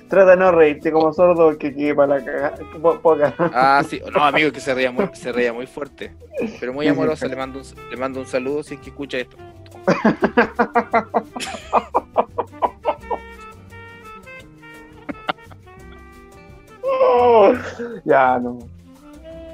[0.09, 2.55] Trata de no reírte como sordo que quede para la cagada.
[2.81, 3.35] po- Poca.
[3.39, 6.12] Ah, sí, no, amigo, que se reía muy, se reía muy fuerte,
[6.61, 7.26] pero muy amorosa.
[7.26, 9.37] Le mando, un, le mando un saludo si es que escucha esto.
[18.05, 18.59] ya, no.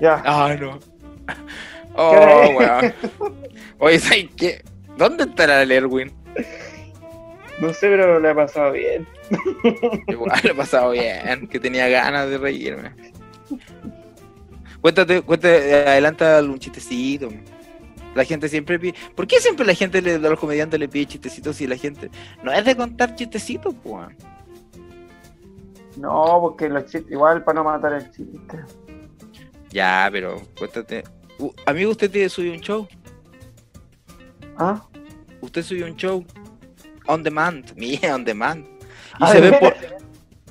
[0.01, 0.21] Ya.
[0.25, 0.79] Ah, no.
[1.27, 1.35] ¿Qué
[1.97, 2.93] Oh, weón.
[3.79, 4.65] Oye, ¿sabes qué?
[4.97, 6.11] ¿Dónde estará el Erwin?
[7.61, 9.07] No sé, pero le ha pasado bien.
[10.09, 12.91] Igual lo he pasado bien, que tenía ganas de reírme.
[14.81, 17.29] Cuéntate, cuéntate, adelanta algún chistecito.
[18.15, 18.95] La gente siempre pide.
[19.15, 22.11] ¿Por qué siempre la gente, le, a los comediantes le pide chistecitos si la gente
[22.43, 24.09] no es de contar chistecitos, pues?
[25.97, 28.65] No, porque los chistes, igual para no matar el chiste.
[29.71, 31.05] Ya, pero cuéntate.
[31.39, 32.87] Uh, amigo, usted tiene subió un show.
[34.57, 34.85] ¿Ah?
[35.41, 36.25] Usted subió un show.
[37.07, 37.75] On demand.
[37.77, 38.67] Mía, on demand.
[39.21, 39.75] Y se ¿de ve por,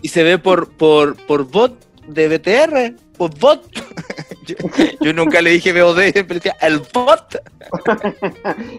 [0.01, 1.73] y se ve por, por, por bot
[2.07, 2.95] de BTR.
[3.17, 3.65] Por bot.
[4.45, 4.55] yo,
[5.01, 7.37] yo nunca le dije VOD, siempre decía el bot.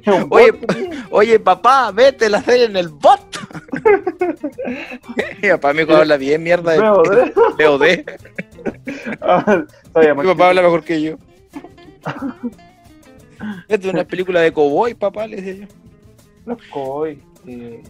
[0.30, 0.52] Oye.
[1.10, 3.20] Oye, papá, vete la serie en el bot.
[5.42, 6.72] Mi papá me dijo, habla bien, mierda.
[6.72, 7.32] de VOD.
[7.58, 8.04] VOD.
[9.20, 9.64] Ah,
[10.16, 11.16] Mi papá habla mejor que yo.
[13.68, 15.74] Esta es una película de cowboy, papá, le decía yo.
[16.46, 17.22] Los coy.
[17.46, 17.82] eh,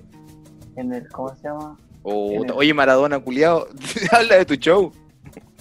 [0.77, 1.79] en el, ¿cómo se llama?
[2.03, 3.69] Oh, el- oye, Maradona, culiado,
[4.13, 4.93] habla de tu show.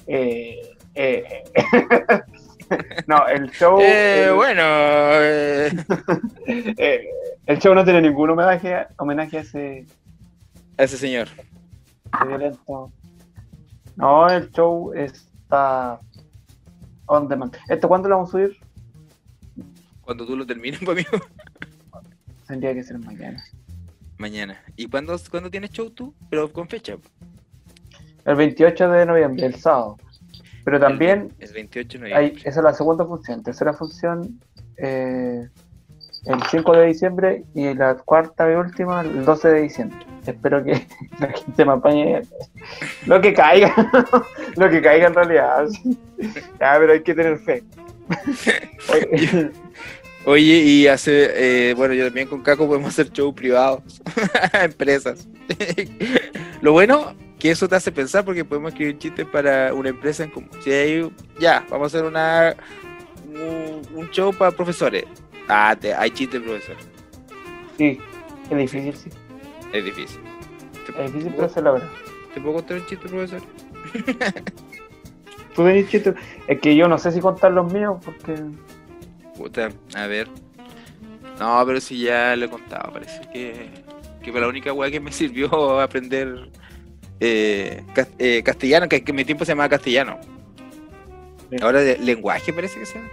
[0.08, 0.62] Eh,
[0.96, 1.44] eh,
[3.08, 3.80] no, el show.
[3.80, 4.62] Eh, el, bueno,
[6.48, 7.08] eh,
[7.46, 9.86] el show no tiene ningún homenaje, homenaje a ese,
[10.78, 11.28] a ese señor.
[11.28, 12.92] ese violento.
[13.96, 16.00] No, el show está
[17.06, 17.56] on demand.
[17.70, 18.58] ¿Esto cuándo lo vamos a subir?
[20.02, 21.12] Cuando tú lo termines, amigo.
[22.48, 23.44] Tendría que ser mañana.
[24.18, 24.62] Mañana.
[24.76, 26.14] ¿Y cuándo, cuándo tienes show tú?
[26.30, 26.98] Pero con fecha.
[28.26, 29.98] El 28 de noviembre, el sábado.
[30.64, 33.44] Pero también El 28 de hay, esa es la segunda función.
[33.44, 34.40] Tercera función,
[34.78, 35.48] eh,
[36.26, 40.00] el 5 de diciembre y la cuarta y última, el 12 de diciembre.
[40.26, 40.88] Espero que
[41.20, 42.22] la gente me apañe
[43.06, 43.74] lo que caiga,
[44.56, 45.68] lo que caiga en realidad.
[46.60, 47.64] Ya, pero hay que tener fe.
[50.26, 54.02] Oye, y hace, eh, bueno, yo también con Caco podemos hacer shows privados,
[54.54, 55.28] empresas.
[56.62, 57.14] Lo bueno
[57.44, 60.50] que eso te hace pensar porque podemos escribir chistes para una empresa en común.
[60.64, 62.56] Si hay, ya, vamos a hacer una
[63.28, 65.04] un, un show para profesores.
[65.50, 66.88] Ah, te- hay chistes de profesores.
[67.78, 68.00] sí,
[68.50, 69.10] es difícil, sí.
[69.74, 70.22] Es difícil.
[70.86, 71.90] ¿Te, Es difícil, pero se logra.
[72.34, 73.42] ¿Te puedo contar un chiste, profesor?
[75.56, 76.16] Tú tenés chistes.
[76.48, 78.36] Es que yo no sé si contar los míos porque.
[79.38, 80.28] Puta, a ver.
[81.40, 83.70] No, pero si ya lo he contado, parece que,
[84.24, 86.50] que fue la única weá que me sirvió aprender
[87.26, 87.84] eh,
[88.20, 90.20] eh, castellano, que, que en mi tiempo se llamaba castellano.
[91.62, 93.10] Ahora de lenguaje parece que se llama.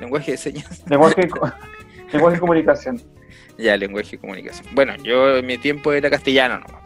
[0.00, 0.82] Lenguaje de señas.
[0.88, 1.28] Lenguaje,
[2.12, 3.00] lenguaje comunicación.
[3.58, 4.66] Ya, lenguaje y comunicación.
[4.74, 6.82] Bueno, yo en mi tiempo era castellano nomás.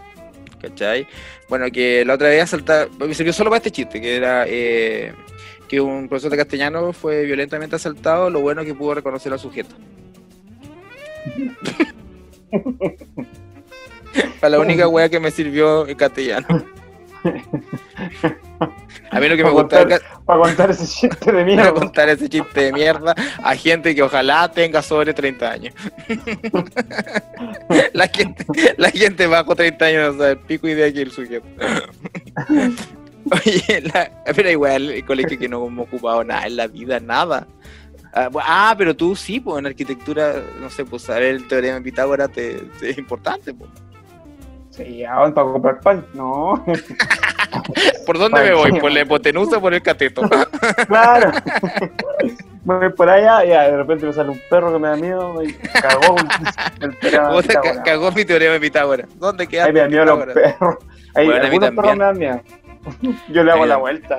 [0.60, 1.06] ¿Cachai?
[1.48, 5.14] Bueno, que la otra vez asaltar, me sirvió solo para este chiste, que era eh,
[5.68, 9.74] que un profesor de castellano fue violentamente asaltado, lo bueno que pudo reconocer al sujeto.
[14.40, 16.46] para la única wea que me sirvió en castellano.
[19.12, 21.44] A mí lo que me Para gusta del contar- ca- Para contar ese chiste de
[21.56, 21.74] mierda.
[21.74, 25.74] contar ese chiste de mierda a gente que ojalá tenga sobre 30 años.
[27.92, 28.46] la, gente,
[28.78, 31.46] la gente bajo 30 años no sabe el pico idea que el sujeto.
[33.32, 37.46] Oye, la- pero igual el colegio que no hemos ocupado nada en la vida, nada.
[38.12, 41.82] Ah, Ah, pero tú sí, pues en arquitectura, no sé, pues saber el teorema de
[41.82, 43.52] Pitágoras te, te es importante.
[43.52, 43.70] Pues.
[44.84, 46.06] Sí, ahora para comprar pan.
[46.14, 46.64] No.
[48.06, 48.80] ¿Por dónde me voy?
[48.80, 50.22] ¿Por la hipotenusa o por el cateto?
[50.88, 51.30] claro.
[52.64, 54.96] Me voy por allá y ya, de repente me sale un perro que me da
[54.96, 56.16] miedo y cagó
[56.80, 57.78] el ca- Pitágoras.
[57.84, 59.06] cagó mi teorema de Pitágoras.
[59.18, 59.64] ¿Dónde queda?
[59.66, 60.76] Ahí me da miedo los perros.
[61.14, 62.40] Ahí, Bueno, algunos perros me dan miedo.
[63.28, 64.18] Yo le hago Ahí la vuelta.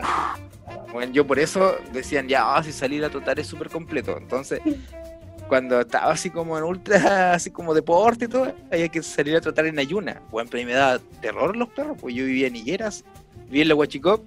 [0.91, 4.17] Bueno, yo por eso decían, ya, ah, si salir a trotar es súper completo.
[4.17, 4.59] Entonces,
[5.51, 6.95] cuando estaba así como en ultra,
[7.33, 10.21] así como deporte y todo, había que salir a trotar en ayuna.
[10.31, 13.03] Bueno, pero me daba terror los perros, pues yo vivía en Higueras,
[13.47, 14.23] vivía en la Huachicop,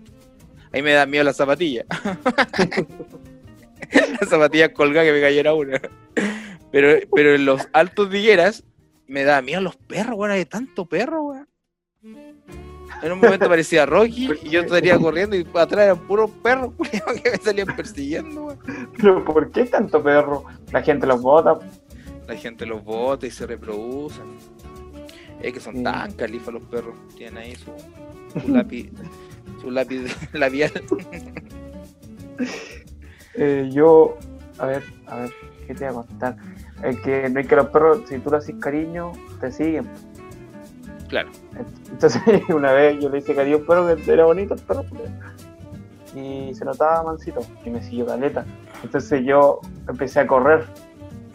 [0.70, 1.86] ahí me da miedo las zapatillas.
[4.20, 5.80] las zapatillas colgadas que me cayera una.
[6.70, 8.62] Pero, pero en los altos de Higueras
[9.06, 11.48] me da miedo los perros, weón, hay tanto perro, weón.
[13.04, 17.30] En un momento parecía Rocky y yo estaría corriendo y atrás eran puros perros que
[17.30, 18.56] me salían persiguiendo.
[18.96, 20.44] Pero ¿por qué tanto perro?
[20.72, 21.58] La gente los bota.
[22.26, 24.24] La gente los bota y se reproducen.
[25.42, 25.82] Es que son Sí.
[25.82, 26.94] tan califas los perros.
[27.16, 27.70] Tienen ahí su,
[28.40, 28.90] su lápiz,
[29.60, 30.72] su lápiz labial.
[33.34, 34.16] Eh, yo,
[34.58, 35.32] a ver, a ver,
[35.66, 36.36] ¿qué te voy a contar?
[36.82, 39.88] Es que no hay que los perros, si tú le haces cariño, te siguen.
[41.08, 41.30] Claro.
[41.90, 44.84] Entonces, una vez yo le hice cariño a un perro que era bonito el perro.
[46.14, 48.44] Y se notaba mansito y me siguió caleta.
[48.82, 50.64] Entonces yo empecé a correr.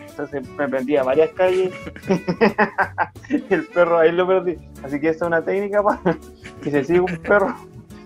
[0.10, 1.74] Entonces me prendí a varias calles.
[3.30, 4.58] y el perro ahí lo perdí.
[4.84, 6.18] Así que esa es una técnica para
[6.62, 7.56] que se siga un perro.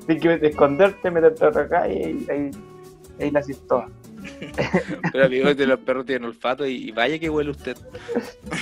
[0.07, 2.51] Tienes que esconderte, meterte a otra calle y ahí,
[3.20, 3.88] ahí la haces toda.
[5.12, 7.78] Pero amigos de los perros tienen olfato y, y vaya que huele usted.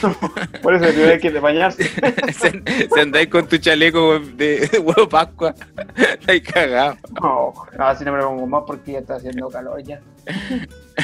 [0.61, 1.83] Por eso hay que bañarse.
[2.33, 5.55] si, si andáis con tu chaleco de, de huevo Pascua,
[5.95, 6.97] estáis cagados.
[7.21, 10.01] No, así no me lo pongo más porque ya está haciendo calor ya.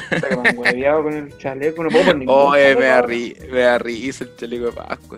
[0.10, 3.06] Puta que me han hueveado con el chaleco, no puedo por ningún Oye, me da,
[3.06, 5.18] me da risa el chaleco de Pascua.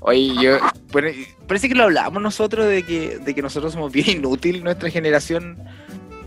[0.00, 0.58] Oye, yo.
[0.92, 1.08] bueno,
[1.46, 5.58] parece que lo hablamos nosotros de que, de que nosotros somos bien inútil nuestra generación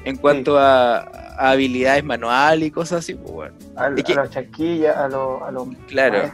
[0.05, 3.15] en cuanto a, a habilidades manuales y cosas así.
[3.15, 3.55] Pues, bueno.
[3.75, 6.31] A, Es que- a los a los, a los Claro.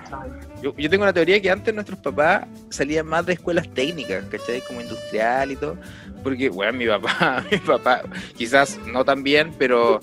[0.61, 4.61] Yo, yo tengo una teoría que antes nuestros papás salían más de escuelas técnicas, ¿cachai?
[4.67, 5.77] Como industrial y todo.
[6.23, 8.01] Porque, bueno, mi papá, mi papá,
[8.35, 10.01] quizás no tan bien, pero,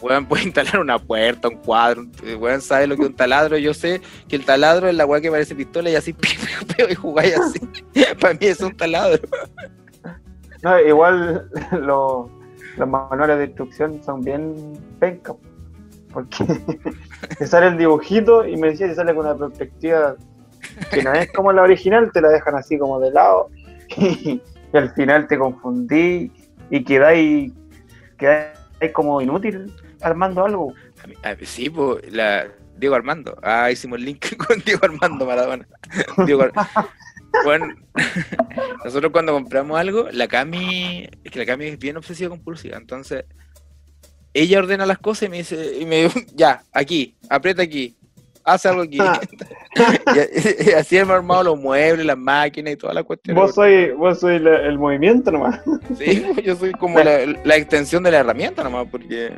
[0.00, 2.06] weón, puede instalar una puerta, un cuadro,
[2.38, 3.58] weón, sabe lo que es un taladro.
[3.58, 6.94] Yo sé que el taladro es la weá que parece pistola y así, piu, y
[6.94, 7.60] jugáis así.
[8.20, 9.20] Para mí es un taladro.
[10.62, 11.48] No, igual
[11.80, 12.30] los,
[12.78, 14.54] los manuales de instrucción son bien
[14.98, 15.36] pencas.
[16.12, 16.44] Porque
[17.38, 20.16] te sale el dibujito y me decía que sale con una perspectiva
[20.90, 23.48] que no es como la original, te la dejan así como de lado.
[23.96, 26.30] Y, y al final te confundí
[26.68, 27.52] y quedáis,
[28.18, 28.52] quedáis
[28.92, 30.74] como inútil armando algo.
[31.02, 33.36] A mí- a mí- sí, pues, la, Diego Armando.
[33.42, 35.66] Ah, hicimos el link con Diego Armando Maradona.
[36.26, 36.44] Diego
[37.44, 37.74] Bueno,
[38.84, 43.24] nosotros cuando compramos algo, la Cami, es que la Cami es bien obsesiva compulsiva, entonces
[44.34, 47.96] ella ordena las cosas y me dice, y me ya, aquí, aprieta aquí,
[48.44, 48.98] haz algo aquí.
[49.00, 49.20] Ah.
[50.64, 53.36] y, y así hemos armado los muebles, las máquinas y toda la cuestión.
[53.36, 55.60] Vos soy, vos soy la- el movimiento nomás.
[55.96, 59.32] Sí, yo soy como la, la extensión de la herramienta nomás, porque.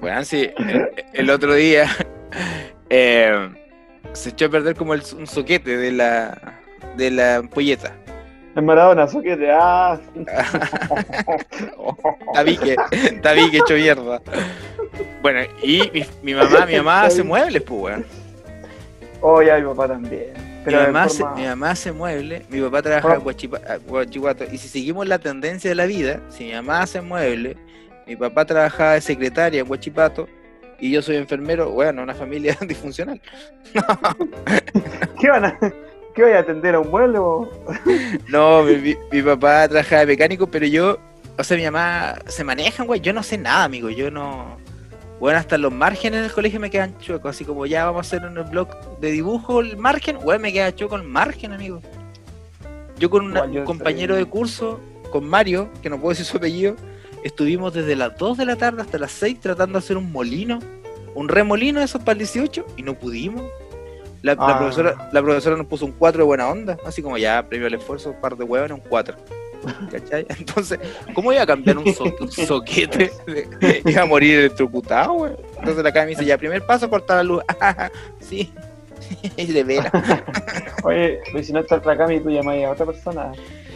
[0.00, 1.88] Bueno, sí, el, el otro día
[2.90, 3.48] eh,
[4.12, 6.58] se echó a perder como el- un soquete de la,
[6.96, 7.92] de la ampolleta.
[8.54, 9.50] En Maradona, soquete.
[9.50, 9.98] Ah,
[12.34, 12.76] Tabique,
[13.22, 14.20] tabique hecho mierda.
[15.22, 18.04] Bueno, y mi, mi mamá, mi mamá hace muebles, pues, weón.
[19.20, 20.32] oh, ya mi papá también.
[20.34, 23.20] Mi Pero mamá, forma- mi mamá hace muebles, mi papá trabaja en
[23.88, 24.44] Guachipato.
[24.52, 27.56] Y si seguimos la tendencia de la vida, si mi mamá hace muebles,
[28.06, 30.28] mi papá trabajaba de secretaria en Guachipato
[30.82, 33.20] y yo soy enfermero, bueno, una familia disfuncional.
[35.20, 35.58] ¿Qué van a,
[36.14, 37.48] qué voy a atender a un mueble o?
[38.28, 40.98] No, mi, mi- papá trabajaba de mecánico, pero yo,
[41.38, 43.00] o sea, mi mamá se manejan, güey.
[43.00, 43.90] Yo no sé nada, amigo.
[43.90, 44.56] Yo no.
[45.20, 47.30] Bueno, hasta los márgenes en el colegio me quedan chuecos.
[47.36, 48.68] Así como ya vamos a hacer en el blog
[49.00, 51.80] de dibujo el margen, güey, me queda chueco el margen, amigo.
[52.98, 54.80] Yo con una- Igual yo un compañero soy- de curso,
[55.12, 56.74] con Mario, que no puedo decir su apellido,
[57.24, 60.58] estuvimos desde las 2 de la tarde hasta las 6 tratando de hacer un molino,
[61.14, 63.42] un remolino de esos para el 18, y no pudimos.
[64.22, 64.58] La, la Ah.
[64.58, 67.74] profesora, la profesora nos puso un 4 de buena onda, así como ya, premio al
[67.74, 69.16] esfuerzo, un par de huevos, un 4.
[69.90, 70.26] ¿Cachai?
[70.38, 70.78] Entonces,
[71.14, 73.10] ¿cómo iba a cambiar un, so- un soquete?
[73.84, 75.32] iba a morir electrocutado, güey.
[75.58, 77.42] Entonces la cara me dice, ya, primer paso, cortar la luz.
[78.20, 78.52] sí,
[79.36, 79.92] de veras.
[80.84, 81.20] Oye,
[81.52, 83.32] no está la cama y tú llamas a otra persona.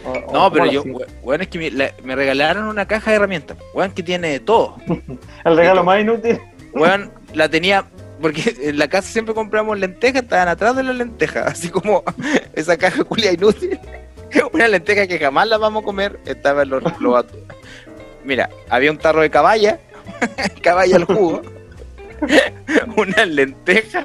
[0.07, 3.16] O- No, pero ¿cómo yo, bueno, es que me, la- me regalaron una caja de
[3.16, 4.76] herramientas, weón, que tiene todo.
[5.44, 6.38] El regalo más inútil.
[6.72, 7.84] Weón, la tenía,
[8.20, 12.02] porque en la casa siempre compramos lentejas, estaban atrás de las lentejas, así como
[12.54, 13.78] esa caja culia inútil.
[14.52, 17.24] Una lenteja que jamás la vamos a comer, estaba en los, los
[18.24, 19.78] Mira, había un tarro de caballa,
[20.62, 21.42] caballa al jugo,
[22.96, 24.04] una lenteja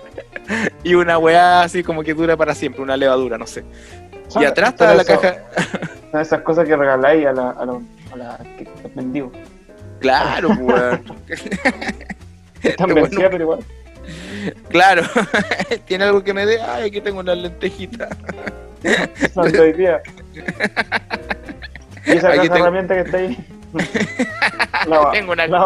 [0.83, 3.63] y una weá así como que dura para siempre, una levadura, no sé.
[4.39, 5.37] Y atrás estaba la eso- caja,
[6.21, 7.81] esas cosas que regaláis a la, a los
[8.13, 9.31] a la, que, mendigos.
[9.99, 11.03] claro, pues, weón.
[12.63, 13.59] Están vencidas, weón- pero igual.
[14.69, 15.03] Claro,
[15.85, 18.09] tiene algo que me dé, ay, aquí tengo una lentejita.
[19.35, 20.01] Hoy día.
[22.05, 23.37] Y esa tengo- herramientas que está ahí.
[24.87, 25.59] la, Tengo una- la.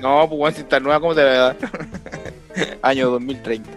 [0.00, 1.56] No, pues weón, si está nueva, ¿cómo te va a dar?
[2.82, 3.70] Año 2030.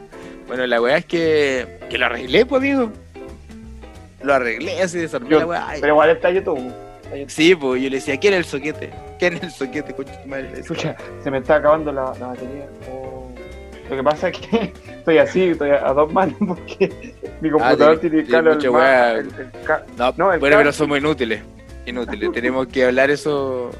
[0.48, 2.92] Bueno, la weá es que, que lo arreglé, pues, amigo.
[4.24, 5.68] Lo arreglé, así desarmé Yo- la weá.
[5.70, 6.74] Ay, Pero igual está YouTube.
[7.28, 8.92] Sí, pues yo le decía, ¿quién es el soquete?
[9.18, 10.52] ¿Quién es el soquete, concha tu madre?
[10.60, 12.68] Escucha, se me está acabando la, la batería.
[12.92, 13.30] Oh.
[13.90, 18.00] Lo que pasa es que estoy así, estoy a, a dos manos porque mi computador
[18.00, 19.26] tiene- tiene tiene cable
[19.66, 21.42] ca- No, No, el bueno, pero somos inútiles.
[21.86, 22.32] Inútiles.
[22.34, 23.72] Tenemos que hablar eso,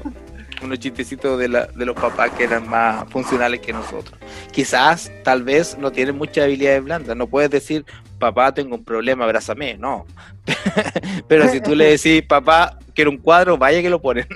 [0.62, 4.18] unos chistecitos de, la, de los papás que eran más funcionales que nosotros.
[4.50, 7.14] Quizás, tal vez, no tienen muchas habilidades blandas.
[7.14, 7.84] No puedes decir,
[8.18, 9.76] papá, tengo un problema, abrázame.
[9.78, 10.06] No.
[11.28, 14.26] pero si tú le decís, papá, quiero un cuadro, vaya que lo ponen.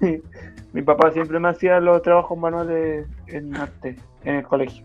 [0.72, 4.84] Mi papá siempre me hacía los trabajos manuales en arte, en el colegio.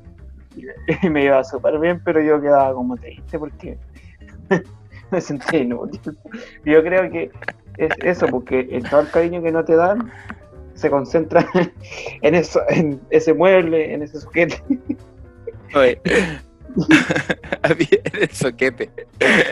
[1.03, 3.77] Y me iba súper bien, pero yo quedaba como triste porque
[5.11, 6.17] me sentía inútil.
[6.65, 7.31] Yo creo que
[7.77, 10.11] es eso, porque en todo el cariño que no te dan,
[10.73, 11.47] se concentra
[12.21, 14.55] en eso, en ese mueble, en ese sujeto.
[15.75, 16.01] Oye.
[18.13, 18.89] El soquete.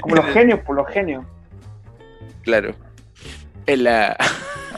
[0.01, 1.25] Como los genios, por los genios.
[2.43, 2.75] Claro.
[3.65, 4.17] En la.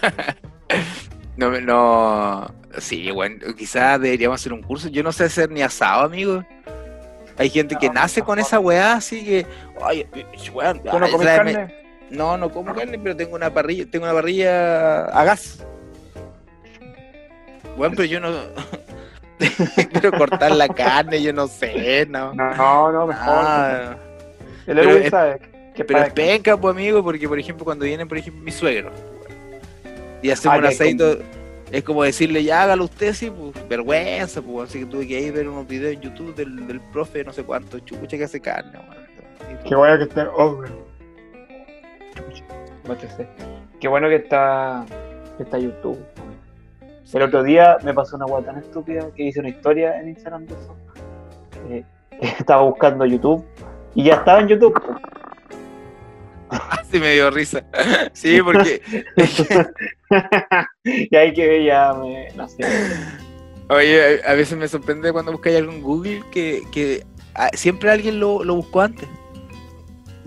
[1.38, 2.54] no, no.
[2.78, 4.88] Sí, bueno, quizás deberíamos hacer un curso.
[4.90, 6.44] Yo no sé hacer ni asado, amigo.
[7.38, 9.46] Hay gente que No, nace con esa weá, así que.
[9.82, 10.08] Ay,
[10.54, 11.76] weón, ¿Tú no comes carne?
[12.10, 15.66] No, no como carne, pero tengo una parrilla, tengo una parrilla a gas.
[17.76, 18.30] Bueno, pero yo no.
[19.92, 22.34] Quiero cortar la carne, yo no sé, no.
[22.34, 23.24] No, no, mejor.
[23.28, 23.96] Ah,
[24.66, 25.40] el pero Erwin es- sabe
[25.76, 28.94] que pero es penca, pues amigo, porque por ejemplo cuando vienen, por ejemplo, mis suegros
[30.24, 31.20] y hacemos Ah, un ya, aceito,
[31.72, 35.34] es como decirle, ya hágalo usted, sí, pues vergüenza, pues así que tuve que ir
[35.34, 38.40] a ver unos videos en YouTube del, del profe, no sé cuánto, chucha que hace
[38.42, 39.08] carne, weón.
[39.68, 40.30] Qué bueno que está.
[40.36, 40.64] Oh.
[40.64, 40.88] No.
[43.80, 44.86] Qué bueno que está,
[45.38, 46.00] que está YouTube.
[47.14, 50.46] El otro día me pasó una guata tan estúpida que hice una historia en Instagram
[50.46, 50.76] de eso.
[51.70, 51.84] Eh,
[52.40, 53.46] estaba buscando YouTube
[53.96, 54.82] y ya estaba en YouTube.
[56.90, 57.62] Sí me dio risa.
[58.14, 58.82] Sí, porque
[60.86, 62.30] y ahí que ya me.
[62.36, 62.64] No sé.
[63.68, 67.06] oye, a a veces me sorprende cuando buscáis algo en Google que, que
[67.36, 69.10] ah, siempre alguien lo, lo buscó antes.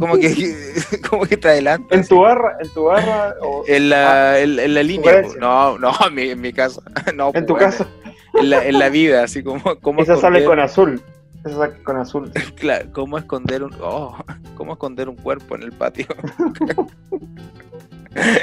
[0.00, 0.54] Como que,
[1.10, 1.94] como que te adelanta.
[1.94, 5.22] En tu barra, en tu barra o En la, en, en la línea.
[5.38, 6.80] No, no, en mi, en mi casa.
[7.14, 7.86] No, en tu casa.
[8.34, 9.62] En la, en la vida, así como.
[9.80, 11.02] como Esa sale con azul.
[11.44, 12.32] Esa sale con azul.
[12.56, 14.16] Claro, ¿cómo esconder un oh,
[14.54, 16.06] cómo esconder un cuerpo en el patio?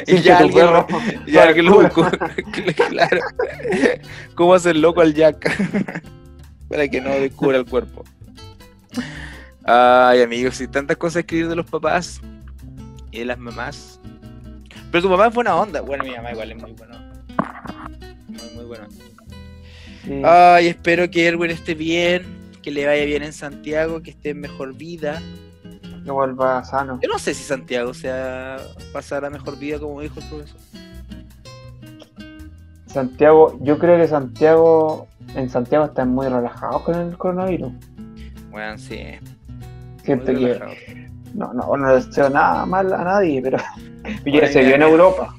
[0.08, 0.88] y ya alguien, perro
[1.26, 2.08] ya alguien lo buscó.
[2.90, 3.22] claro.
[4.36, 5.50] ¿Cómo hacer loco al Jack?
[6.70, 8.04] Para que no descubra el cuerpo.
[9.70, 12.22] Ay, amigos, y tantas cosas escribir de los papás
[13.12, 14.00] y de las mamás.
[14.92, 15.82] Pero tu mamá es buena onda.
[15.82, 17.22] Bueno, mi mamá igual es muy buena.
[18.28, 18.88] Muy, muy buena.
[20.06, 20.22] Sí.
[20.24, 22.26] Ay, espero que Erwin esté bien,
[22.64, 25.22] que le vaya bien en Santiago, que esté en mejor vida.
[26.06, 26.98] Que vuelva sano.
[27.04, 28.58] Yo no sé si Santiago sea
[28.94, 30.62] pasar a mejor vida como dijo el profesor.
[32.86, 37.74] Santiago, yo creo que Santiago, en Santiago están muy relajados con el coronavirus.
[38.50, 39.02] Bueno, sí.
[40.08, 40.58] Siento que
[41.34, 43.58] no, no, no deseo nada mal a nadie, pero
[44.26, 45.36] ya se vio en Europa.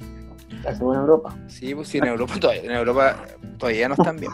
[0.62, 1.34] Ya se vio en Europa.
[1.46, 3.16] Sí, pues sí, en Europa todavía, en Europa
[3.56, 4.30] todavía no están bien.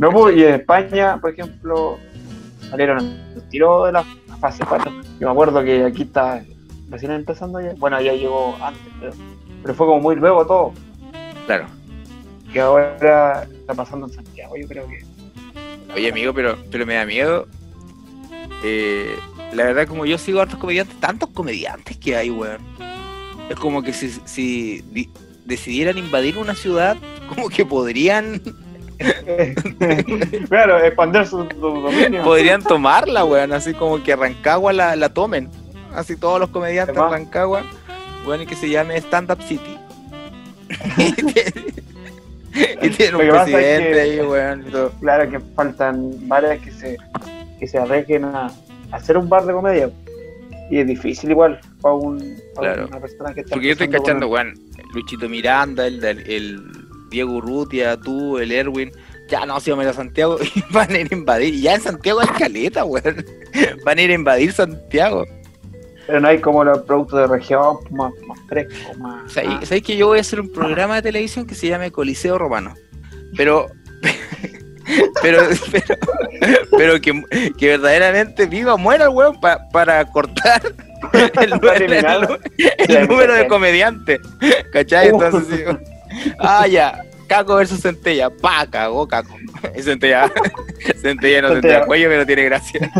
[0.00, 1.98] No, pues, y en España, por ejemplo,
[2.70, 4.04] salieron el tiro de la
[4.40, 4.90] fase 4.
[5.20, 6.42] Yo me acuerdo que aquí está
[6.88, 7.74] recién empezando ya.
[7.76, 9.12] Bueno, ya llegó antes, pero,
[9.60, 10.72] pero fue como muy luego todo.
[11.44, 11.66] Claro.
[12.50, 15.04] Que ahora está pasando en Santiago, yo creo que.
[15.94, 17.46] Oye, amigo, pero, pero me da miedo.
[18.62, 19.14] Eh,
[19.52, 22.58] la verdad, como yo sigo a hartos comediantes, tantos comediantes que hay, weón.
[23.50, 25.10] Es como que si, si di-
[25.44, 26.96] decidieran invadir una ciudad,
[27.28, 28.40] como que podrían
[30.48, 32.22] claro, expandir su, su dominio.
[32.22, 33.52] podrían tomarla, weón.
[33.52, 35.50] Así como que Rancagua la, la tomen.
[35.94, 37.64] Así todos los comediantes de Rancagua,
[38.26, 39.78] weón, y que se llame Stand Up City.
[42.82, 44.64] y tiene un es presidente que- ahí, weón.
[44.66, 44.90] y todo.
[45.00, 46.96] Claro que faltan bares que se,
[47.58, 49.90] que se arriesguen a, a hacer un bar de comedia.
[50.70, 52.18] Y es difícil igual para, un,
[52.54, 52.88] para Claro.
[52.88, 54.54] una persona que está Porque yo estoy cachando, weón,
[54.94, 56.60] Luchito Miranda, el, el,
[57.10, 58.90] Diego Urrutia, tú, el Erwin.
[59.28, 61.54] Ya no, si vamos a Santiago y van a ir a invadir.
[61.60, 63.24] Ya en Santiago hay caleta, weón.
[63.84, 65.24] Van a ir a invadir Santiago.
[66.06, 69.32] Pero no hay como los productos de región más, más frescos, más...
[69.32, 72.36] ¿Sabéis sabéis que yo voy a hacer un programa de televisión que se llame Coliseo
[72.36, 72.74] Romano?
[73.36, 73.66] Pero.
[75.22, 75.40] Pero,
[75.72, 75.96] pero,
[76.76, 77.22] pero que,
[77.56, 80.60] que verdaderamente viva o muera el weón pa- para cortar
[81.40, 84.20] el, número- el el número de comediantes.
[84.72, 85.10] ¿Cachai?
[85.10, 85.14] Uh.
[85.22, 87.00] Entonces, sí, ah, ya.
[87.26, 88.28] Caco versus Centella.
[88.28, 89.34] Pa, cagó Caco.
[89.80, 90.30] Centella,
[91.00, 91.86] Centella no Centella.
[91.86, 92.90] cuello, pero tiene gracia.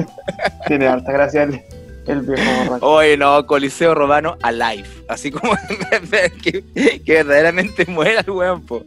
[0.66, 1.60] Tiene harta gracia el,
[2.06, 2.86] el viejo borracho.
[2.86, 4.88] Oye, no, Coliseo Romano alive.
[5.08, 5.52] Así como
[6.42, 6.64] que,
[7.04, 8.84] que verdaderamente muera el weón, po.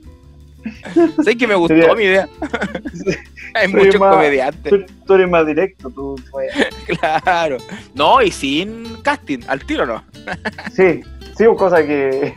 [1.18, 2.30] ¿Sabes que me gustó Sería- mi idea?
[3.54, 6.16] Hay muchos más- comediantes, Tú, tú eres más directo, tú...
[6.32, 6.52] pues,
[7.00, 7.58] claro.
[7.96, 10.04] No, y sin casting, al tiro no.
[10.74, 11.02] Sí,
[11.38, 12.36] sí, cosa que...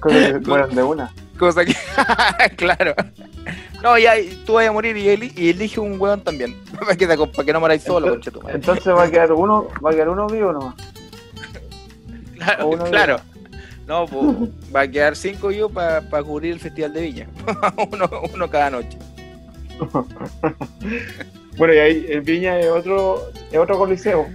[0.00, 1.12] cosas que mueren de una.
[1.38, 1.74] Cosa que,
[2.56, 2.94] claro.
[3.82, 4.14] No, ya,
[4.46, 6.56] tú vas a morir y, eli- y elige un weón también.
[6.80, 8.54] Para que, para no moráis solo, Entonces-.
[8.54, 10.74] Entonces va a quedar uno, va a quedar uno vivo nomás.
[12.36, 13.20] Claro, uno claro.
[13.86, 14.26] No, pues
[14.74, 17.28] va a quedar cinco yo para cubrir el Festival de Viña.
[17.92, 18.98] uno, uno cada noche.
[21.56, 24.26] Bueno, y ahí en Viña es otro, es otro coliseo.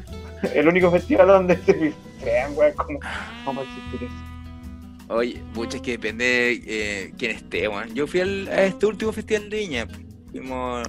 [0.56, 3.00] El único festival donde se crean, weón, como
[3.46, 5.14] cómo existir eso.
[5.14, 7.94] Oye, mucho es que depende de eh, quién esté, weón.
[7.94, 9.88] Yo fui al- a este último festival de Viña.
[10.32, 10.88] Fuimos.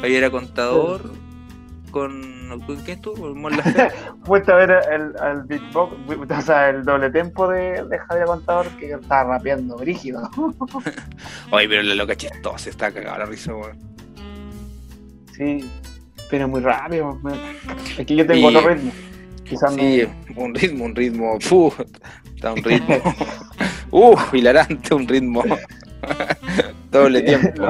[0.00, 1.12] Javier era contador.
[2.00, 2.36] Con.
[2.66, 3.14] ¿Con quién estuvo?
[3.16, 3.94] Con Mon Laferte.
[4.24, 5.92] Fuiste a ver el, el beatbox,
[6.30, 10.28] o sea, el doble tempo de, de Javier Contador que estaba rapeando brígido.
[11.50, 13.78] Oye, pero la loca chistosa está cagada la risa, weón.
[15.36, 15.70] Sí,
[16.30, 17.14] pero muy rápido.
[17.22, 17.32] me-
[17.98, 18.92] Es que yo tengo Y- otro ritmo.
[19.44, 20.02] Quizás Sí,
[20.36, 21.38] un ritmo, un ritmo.
[21.40, 21.72] fu,
[22.34, 22.96] está un ritmo.
[23.92, 25.42] Uh, hilarante, un ritmo.
[26.90, 27.62] Doble tiempo.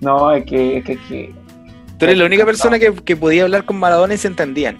[0.00, 1.34] No, no, es que, es que, es que
[2.02, 4.76] Tú eres la única persona que, que podía hablar con Maradona y se entendían.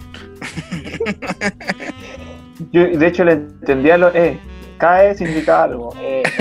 [2.73, 4.37] yo de hecho le entendía lo eh,
[4.77, 5.95] cae significa algo.
[6.01, 6.21] Eh,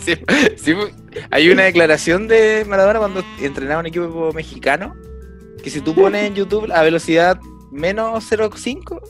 [0.00, 0.14] Sí,
[0.56, 0.74] sí,
[1.30, 4.94] hay una declaración de Maradona cuando entrenaba un equipo mexicano
[5.62, 7.40] que si tú pones en YouTube a velocidad
[7.72, 9.00] menos 0.5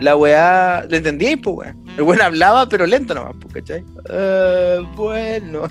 [0.00, 3.84] la weá le entendíais pues weón el weón hablaba pero lento nomás pues ¿cachai?
[4.08, 5.68] Eh, bueno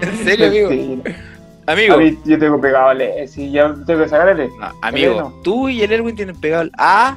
[0.00, 1.02] en serio amigo Sí.
[1.66, 4.48] Amigo A mí yo tengo pegado el E, si ya tengo que sacar el E.
[4.58, 7.16] no, amigo tú y el Erwin tienen pegado el A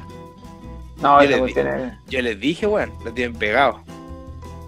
[1.02, 1.92] No, Yo esa le cuestión es.
[2.08, 3.80] yo les dije weón lo tienen pegado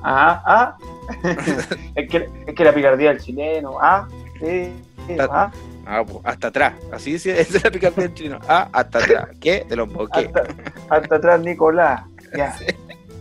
[0.03, 0.77] Ah, ah.
[1.97, 3.79] es, que, es que la picardía del chileno.
[3.83, 4.07] Ah,
[4.39, 4.73] sí,
[5.09, 5.53] sí, La- ah.
[5.85, 6.75] Ah, pues, hasta atrás.
[6.93, 8.39] Así decía, esa es la picardía en chino.
[8.47, 9.29] Ah, hasta atrás.
[9.41, 9.67] ¿Qué?
[9.69, 10.27] Te lo emboqué.
[10.27, 10.47] Hasta,
[10.89, 12.03] hasta atrás, Nicolás.
[12.37, 12.55] Ya.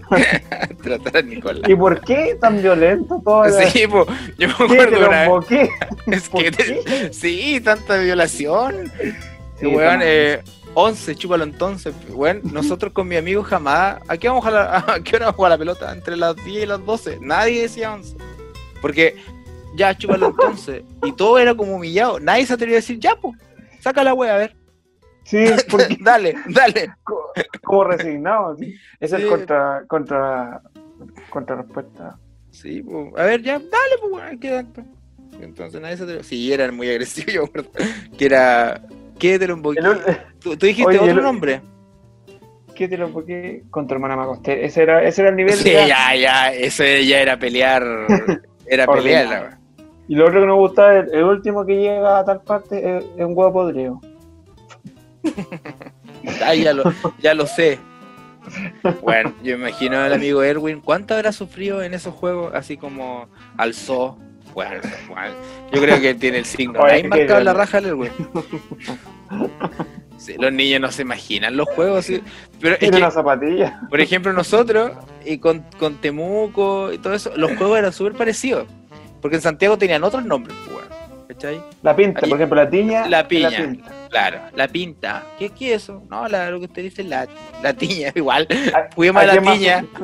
[0.51, 1.69] Hasta atrás, Nicolás.
[1.69, 3.43] ¿Y por qué tan violento todo?
[3.45, 4.63] la- Sí, pues, yo me ¿Qué?
[4.63, 5.69] acuerdo ¿Te una emboqué?
[6.07, 8.91] Es ¿Por que te- sí, tanta violación.
[9.59, 10.41] Sí, weón, eh,
[10.73, 11.93] 11, chúpalo entonces.
[12.09, 13.97] Weón, nosotros con mi amigo jamás.
[14.07, 15.91] ¿A qué vamos a, la- a qué hora vamos a jugar la pelota?
[15.93, 17.17] Entre las 10 y las 12.
[17.21, 18.15] Nadie decía 11.
[18.81, 19.15] Porque
[19.75, 20.83] ya, chúpalo entonces.
[21.03, 22.19] Y todo era como humillado.
[22.19, 23.35] Nadie se atrevía a decir, ya, pues,
[23.81, 24.55] saca la wea, a ver.
[25.23, 26.89] Sí, porque dale, dale.
[27.37, 28.55] Co- como resignado.
[28.57, 28.75] ¿sí?
[28.99, 29.23] Esa Sí.
[29.23, 30.61] es contra, contra,
[31.29, 32.17] contra respuesta.
[32.51, 34.85] Sí, pues, a ver, ya, dale, pues.
[35.41, 36.23] Entonces nadie se atrevió.
[36.23, 37.69] Sí, eran muy agresivos, yo me acuerdo.
[38.17, 38.81] Que era.
[39.19, 39.81] ¿Qué te lo emboqué?
[40.39, 41.61] ¿Tú, tú dijiste Oye, otro el- nombre?
[42.75, 43.63] ¿Qué te lo emboqué?
[43.71, 44.63] Con tu hermana me acosté.
[44.63, 45.53] Ese era, ese era el nivel.
[45.55, 45.87] Sí, ya.
[45.87, 47.83] ya, ya, eso ya era pelear.
[48.69, 49.59] Era pelear, la.
[50.09, 53.05] Y lo otro que nos gustaba, el, el último que llega a tal parte es,
[53.17, 54.01] es un huevo podrido.
[56.43, 57.79] Ah, ya lo, ya lo sé.
[59.01, 62.53] Bueno, yo imagino al amigo Erwin, ¿cuánto habrá sufrido en esos juegos?
[62.55, 64.17] Así como alzó.
[64.53, 65.35] Bueno, bueno,
[65.71, 68.11] yo creo que tiene el signo Oye, ahí marcado la raja el Erwin.
[70.17, 72.23] Sí, los niños no se imaginan los juegos, sí.
[72.59, 73.81] pero es que, una zapatilla.
[73.87, 78.65] por ejemplo, nosotros y con, con Temuco y todo eso, los juegos eran súper parecidos.
[79.21, 80.55] Porque en Santiago tenían otros nombres,
[81.27, 81.61] ¿cachai?
[81.83, 83.07] La pinta, Ahí- por ejemplo, la tiña.
[83.07, 83.49] La piña.
[83.57, 83.91] pinta.
[84.09, 85.23] Claro, la pinta.
[85.37, 86.03] ¿Qué, qué es eso?
[86.09, 87.27] No, la, lo que usted dice es la,
[87.61, 88.47] la tiña, igual.
[88.95, 89.85] Fuimos a la piña.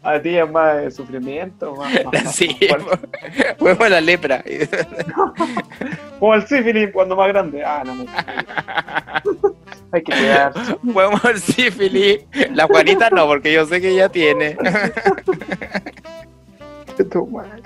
[0.00, 1.74] A la tiña es más de sufrimiento.
[1.74, 2.56] Más, más- Sí,
[3.58, 4.42] fuimos a la lepra.
[6.20, 7.62] Como el sífilis cuando más grande.
[7.64, 8.06] Ah, no.
[9.92, 10.76] Hay que cuidarse.
[10.92, 12.20] Fuimos al sífilis.
[12.52, 14.56] La Juanita no, porque yo sé que ella tiene.
[17.12, 17.62] Tu madre.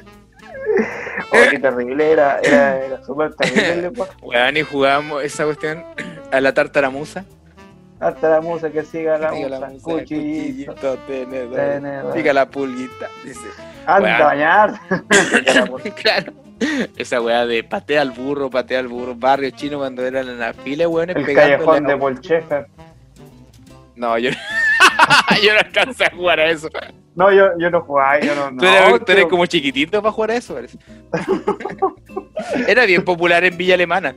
[1.33, 3.93] Oh, qué terrible, era, era, era súper terrible.
[4.23, 5.85] Weón, y jugamos esa cuestión
[6.31, 7.25] a la tartaramusa.
[8.01, 11.55] Hasta la musa que siga la musa, cuchillito, cuchillito, tenedor.
[11.55, 12.15] tenedor.
[12.15, 13.09] Diga la pulguita.
[13.25, 13.47] Dice.
[13.87, 14.81] Anda a bañar.
[16.03, 16.33] claro.
[16.97, 20.53] Esa weá de patea al burro, patea al burro, barrio chino cuando eran en la
[20.53, 22.67] fila, weón, El callejón de Paul Schaeffer.
[23.95, 24.31] No, yo,
[25.43, 26.69] yo no alcancé a jugar a eso.
[27.15, 28.49] No, yo, yo no jugaba, yo no.
[28.57, 30.55] Tú no, eres, tú eres como chiquitito para jugar a eso.
[30.55, 30.79] parece.
[32.67, 34.15] Era bien popular en Villa Alemana.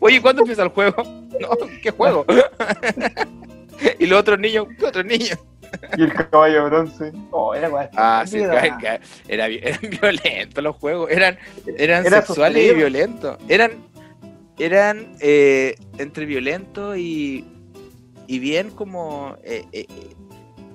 [0.00, 1.02] Oye, ¿cuándo empieza el juego?
[1.40, 1.48] No,
[1.82, 2.24] ¿qué juego?
[3.98, 5.38] y los otros niños, ¿qué otros niños?
[5.98, 7.12] Y el caballo bronce.
[7.30, 7.88] Oh, era guay.
[7.96, 11.36] Ah, sí, Era- era, eran violentos los juegos, eran,
[11.76, 12.74] eran Era sexuales y sostenido.
[12.76, 13.38] violentos.
[13.48, 13.72] Eran,
[14.58, 17.44] eran eh, entre violentos y,
[18.26, 20.14] y bien como eh, eh, eh,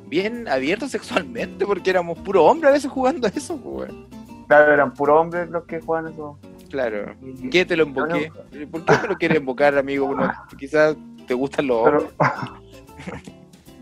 [0.07, 4.07] bien abiertos sexualmente, porque éramos puro hombre a veces jugando a eso, pues, weón.
[4.47, 6.37] Claro, eran puros hombres los que juegan eso.
[6.69, 7.15] Claro.
[7.51, 8.31] ¿Qué te lo emboqué?
[8.71, 10.05] ¿Por qué me lo quieres embocar, amigo?
[10.07, 10.95] Uno- quizás
[11.27, 12.03] te gustan los hombres.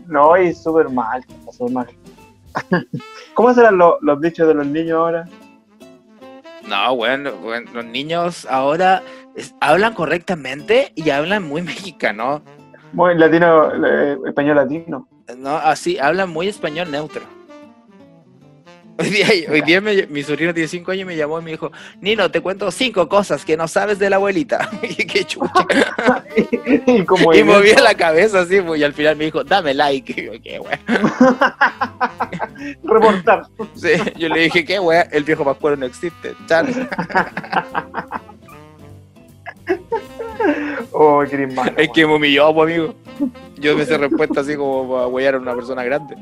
[0.06, 1.86] No, y súper mal, súper mal.
[3.34, 5.24] ¿Cómo serán los, los dichos de los niños ahora?
[6.66, 9.02] No, bueno, bueno, los niños ahora
[9.36, 12.40] es- hablan correctamente y hablan muy mexicano.
[12.92, 15.08] Muy latino, eh, español latino.
[15.36, 17.22] No, así, hablan muy español neutro.
[19.00, 21.52] Hoy día, hoy día me- mi sobrino tiene 5 años y me llamó y me
[21.52, 21.70] dijo,
[22.00, 24.68] Nino, te cuento cinco cosas que no sabes de la abuelita.
[24.82, 25.52] y qué chucha.
[26.84, 30.20] y como Y movía la cabeza así, pues, y al final me dijo, dame like.
[30.20, 30.80] Y yo, qué wea.
[32.82, 33.44] reportar.
[33.76, 36.34] Sí, yo le dije, qué wea, el viejo Pascuero no existe.
[36.48, 36.66] Chan.
[41.00, 42.94] Oh, qué Es que me humilló, pues, amigo.
[43.56, 46.16] Yo me hice respuesta así como para huellar a una persona grande.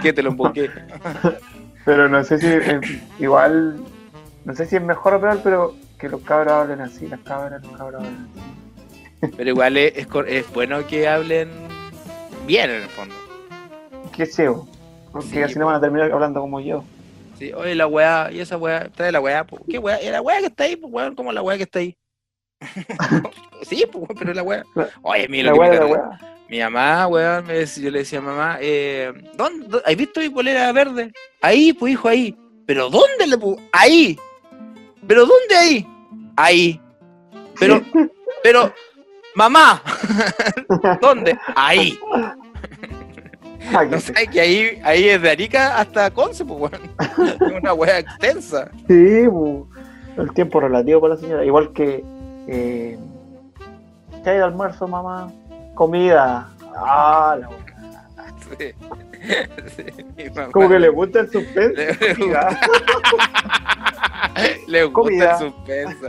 [0.00, 0.70] ¿Qué te lo emboqué?
[1.84, 2.80] Pero no sé si eh,
[3.18, 3.80] igual,
[4.44, 7.64] no sé si es mejor o peor, pero que los cabros hablen así, las cabras,
[7.64, 8.28] los cabros hablen
[9.20, 9.32] así.
[9.36, 11.50] Pero igual es, es bueno que hablen
[12.46, 13.16] bien en el fondo.
[14.14, 14.68] Qué cebo.
[15.10, 16.84] Porque Sí, así no van a terminar hablando como yo.
[17.40, 19.58] Sí, oye, la weá, y esa weá, trae la weá, po.
[19.68, 20.00] ¿qué weá?
[20.00, 21.96] ¿Y la weá que está ahí, pues weón, como la weá que está ahí.
[23.62, 24.62] Sí, pues pero la weá.
[25.02, 26.18] Oye, mira La weá la weá.
[26.48, 30.70] Mi mamá, weón, yo le decía a mamá, eh, ¿dónde, dó- ¿has visto mi polera
[30.72, 31.10] verde?
[31.40, 32.36] Ahí, pues hijo, ahí.
[32.66, 34.18] ¿Pero dónde le pu- Ahí.
[35.06, 35.86] ¿Pero dónde ahí?
[36.36, 36.80] Ahí.
[37.58, 37.80] Pero,
[38.42, 38.72] pero,
[39.34, 39.82] mamá,
[41.00, 41.38] ¿dónde?
[41.56, 41.98] Ahí.
[42.12, 42.36] Ah,
[43.90, 46.90] No sé, que ahí, ahí es de Arica hasta Conce, pues weón.
[47.40, 48.70] Es una weá extensa.
[48.88, 49.66] Sí, bu,
[50.18, 51.44] el tiempo relativo para la señora.
[51.46, 52.04] Igual que.
[52.48, 52.98] Eh,
[54.24, 55.30] ¿Qué hay de almuerzo, mamá?
[55.74, 56.48] Comida.
[56.76, 57.58] Ah, la weá.
[58.58, 58.72] Sí.
[59.76, 59.84] Sí,
[60.16, 60.50] mi mamá.
[60.50, 61.74] Como que le gusta el suspense.
[61.76, 62.48] Le- Comida.
[64.66, 65.32] Le gusta Comida.
[65.32, 66.08] el suspenso.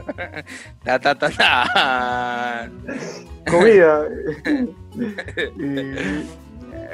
[0.84, 2.70] Ta, ta, ta, ta.
[3.50, 4.06] Comida.
[5.60, 6.28] y,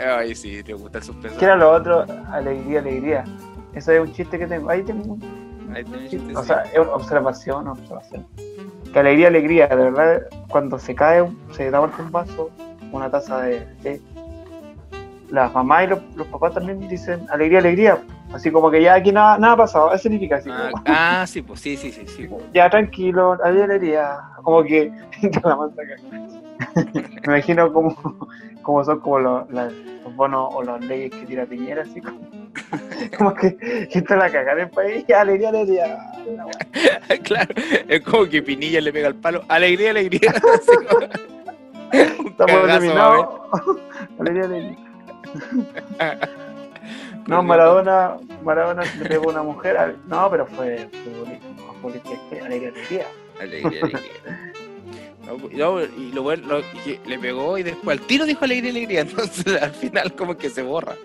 [0.05, 1.37] Ay, sí, le gusta el suspenso.
[1.39, 2.05] ¿Qué era lo otro?
[2.31, 3.23] Alegría, alegría.
[3.73, 4.69] Eso es un chiste que tengo.
[4.69, 6.17] Ahí tengo un Ahí tenés chiste.
[6.17, 6.47] chiste, O sí.
[6.47, 8.27] sea, es una observación, una observación.
[8.93, 9.67] Que alegría, alegría.
[9.67, 12.49] De verdad, cuando se cae, se da un vaso,
[12.91, 14.01] una taza de té.
[15.29, 18.01] Las mamás y los, los papás también dicen alegría, alegría.
[18.33, 19.93] Así como que ya aquí nada, nada ha pasado.
[19.93, 20.49] Eso significa así.
[20.51, 22.29] Ah, como, ah, sí, pues sí, sí, sí, sí.
[22.53, 24.19] ya tranquilo, alegría, alegría.
[24.43, 24.91] Como que
[25.43, 25.95] la caga.
[26.93, 27.95] Me imagino como,
[28.61, 32.19] como son como los, los bonos o las leyes que tira Piñera, así como,
[33.17, 33.57] como que,
[33.91, 35.97] está la cagada del país, ya, alegría, alegría.
[37.23, 37.53] Claro,
[37.87, 39.43] es como que Pinilla le pega el palo.
[39.47, 40.33] Alegría, alegría.
[41.91, 43.27] Estamos terminados.
[44.19, 44.77] alegría, alegría.
[47.29, 49.95] No, Maradona, Maradona le pegó a una mujer.
[50.07, 50.89] No, pero fue
[51.81, 52.45] futbolista.
[52.45, 53.05] alegría, alegría.
[53.39, 54.53] Alegría, alegría.
[55.25, 55.37] No,
[55.77, 59.01] no, y lo bueno, lo- y le pegó y después al tiro dijo alegría, alegría.
[59.09, 60.95] Entonces al final como que se borra.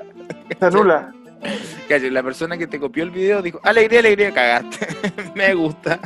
[0.58, 1.12] Se anula.
[1.88, 4.86] La persona que te copió el video dijo alegría, alegría, cagaste.
[5.34, 6.00] Me gusta.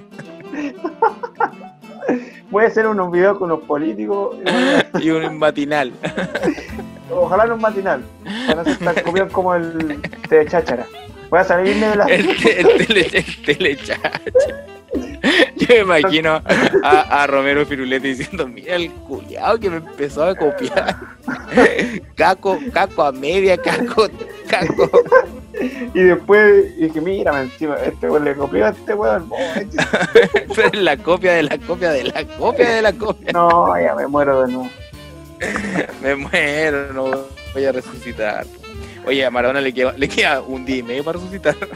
[2.50, 4.36] Voy a hacer unos videos con los políticos.
[5.00, 5.92] Y un matinal.
[7.10, 8.02] Ojalá no un matinal.
[8.46, 10.86] Para no ser tan comido como el de cháchara.
[11.30, 12.04] Voy a salirme de la.
[12.06, 12.86] El, te- el
[13.46, 13.78] tele, el.
[15.56, 16.40] Yo me imagino
[16.82, 20.96] a, a Romero Firulete diciendo, mira el culiao que me empezó a copiar.
[22.14, 24.08] Caco, caco a media, caco,
[24.48, 24.90] caco.
[25.92, 29.28] Y después dije, mira, encima, este weón le copió a este weón.
[30.54, 33.32] Tú eres la copia de la copia de la copia de la copia.
[33.32, 34.70] No, ya me muero de nuevo.
[36.02, 38.46] Me muero, no voy a resucitar.
[39.06, 41.56] Oye, a Maradona le queda, le queda un día y medio para resucitar.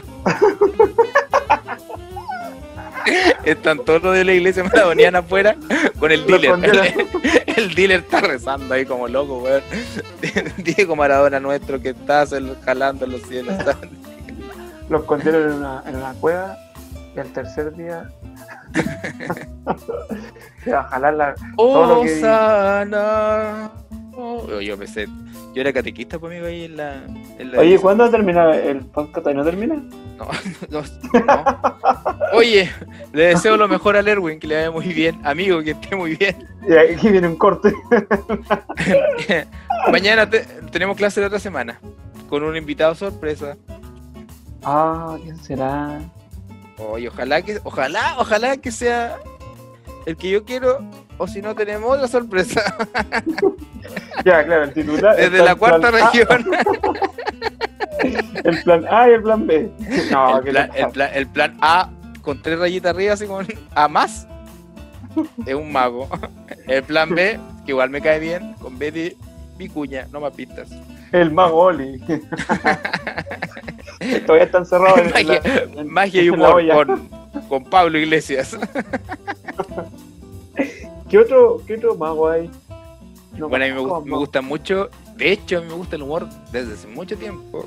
[3.45, 5.55] Están todos los de la iglesia maradoniana afuera
[5.99, 6.53] con el dealer.
[7.57, 9.61] El, dealer está rezando ahí como loco, weón.
[10.57, 12.25] Diego Maradona nuestro que está
[12.65, 13.55] jalando en los cielos.
[14.89, 16.57] Lo escondieron en una, en una cueva.
[17.15, 18.09] Y al tercer día.
[20.63, 21.35] Se va a jalar la.
[21.35, 22.91] Que- Osana.
[24.15, 25.07] Oh, yo pensé,
[25.55, 27.03] yo era catequista conmigo ahí en la.
[27.39, 29.27] en la Oye, ¿cuándo termina el podcast?
[29.27, 29.75] ¿Y no termina?
[29.75, 30.27] No,
[30.69, 31.79] no, no.
[32.33, 32.69] Oye,
[33.11, 35.19] le deseo lo mejor al Erwin, que le vaya muy bien.
[35.25, 36.47] Amigo, que esté muy bien.
[36.67, 37.73] Y aquí viene un corte.
[39.91, 41.79] Mañana te- tenemos clase de otra semana,
[42.29, 43.57] con un invitado sorpresa.
[44.63, 45.99] Ah, ¿quién será?
[46.77, 49.17] Oye, ojalá que, ojalá, ojalá que sea
[50.05, 50.79] el que yo quiero,
[51.17, 52.61] o si no tenemos otra sorpresa.
[54.23, 55.17] Ya, claro, el titular.
[55.17, 56.27] Desde la cuarta región.
[58.43, 59.69] El plan A y el plan B.
[60.11, 61.89] No, el, que plan, el, plan, el plan A
[62.21, 63.45] con tres rayitas arriba, así con
[63.75, 64.27] A más,
[65.45, 66.09] es un mago.
[66.67, 69.17] El plan B, que igual me cae bien, con B de
[69.57, 70.69] Vicuña, no más pistas.
[71.11, 72.01] El mago Oli.
[74.25, 75.41] Todavía están cerrados en, en la- Magia,
[75.75, 77.09] en- magia y humor con,
[77.47, 78.57] con Pablo Iglesias.
[81.09, 82.49] ¿Qué otro, ¿Qué otro mago hay?
[83.37, 85.73] No Bueno, a mí me, conozco gu- me gusta mucho, de hecho, a mí me
[85.73, 87.65] gusta el humor desde hace mucho tiempo.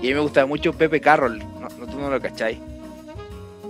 [0.00, 2.58] Y a mí me gusta mucho Pepe Carroll, no, no tú no lo cacháis.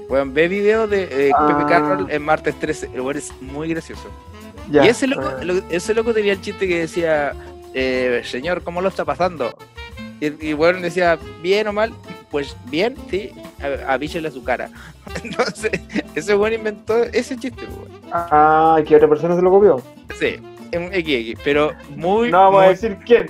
[0.08, 1.46] Bueno, ve videos de eh, Ah.
[1.48, 4.08] Pepe Carroll en martes 13, el weón es muy gracioso.
[4.70, 7.32] Ya, y ese loco, eh, lo- ese loco tenía el chiste que decía,
[7.74, 9.54] eh, señor, ¿cómo lo está pasando?
[10.22, 11.92] Y, y bueno, decía, bien o mal,
[12.30, 13.32] pues bien, sí,
[13.88, 14.70] avísele a su cara.
[15.24, 15.72] Entonces,
[16.14, 17.90] ese weón inventó ese chiste, weón.
[18.12, 19.82] Ah, ¿qué otra persona se lo copió?
[20.16, 20.36] Sí,
[20.70, 23.26] es un XX, pero muy, No vamos a decir quién.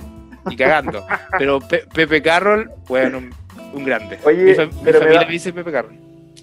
[0.51, 1.03] y cagando.
[1.39, 3.33] Pero Pe- Pepe Carroll, bueno, un,
[3.73, 4.19] un grande.
[4.23, 5.97] Oye, mi, fa- mi pero me familia da- me dice Pepe Carroll.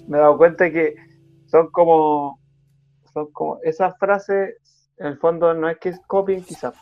[0.09, 0.95] Me he dado cuenta que
[1.45, 2.41] son como.
[3.13, 3.59] Son como.
[3.63, 4.55] Esas frases,
[4.97, 6.73] en el fondo, no es que es copying, quizás.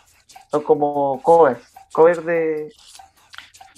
[0.50, 1.72] Son como covers.
[1.92, 2.74] Covers de.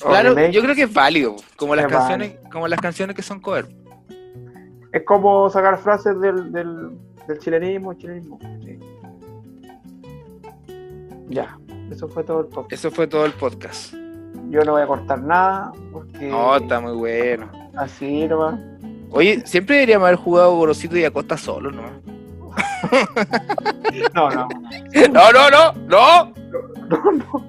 [0.10, 0.52] Claro, remake.
[0.54, 3.68] yo creo que es válido, como las Es canciones, como las canciones que son cover.
[4.92, 6.92] Es como sacar frases del, del,
[7.28, 8.40] del chilenismo, chilenismo.
[8.64, 8.78] sí.
[11.30, 11.58] Ya,
[11.90, 12.74] eso fue todo el podcast.
[12.74, 13.94] Eso fue todo el podcast.
[14.50, 17.50] Yo no voy a cortar nada, porque No, está muy bueno.
[17.78, 18.60] así nomás.
[19.12, 21.84] Oye, siempre deberíamos haber jugado Gorosito y Acosta solo, ¿no?
[24.14, 24.48] No, no.
[25.12, 26.34] No, no, no, no.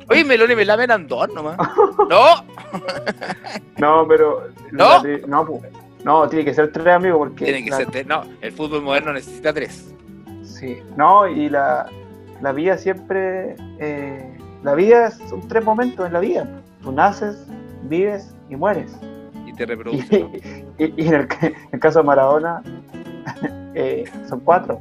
[0.08, 1.56] Oye, Melón y Melame eran dos nomás.
[2.08, 2.44] No.
[3.78, 4.48] No, pero.
[4.70, 5.02] ¿No?
[5.02, 5.60] la no,
[6.04, 7.44] no, tiene que ser tres amigos porque.
[7.44, 8.06] Tienen que la- ser tres.
[8.06, 9.92] No, el fútbol moderno necesita tres.
[10.44, 11.86] Sí, no, y la,
[12.40, 13.56] la vida siempre.
[13.78, 14.28] eh,
[14.62, 16.48] la vida son tres momentos en la vida.
[16.82, 17.46] Tú naces,
[17.84, 18.92] vives y mueres.
[19.46, 20.20] Y te reproduce.
[20.20, 20.30] ¿no?
[20.78, 22.62] y, y en el, en el caso de Maradona,
[23.74, 24.80] eh, son cuatro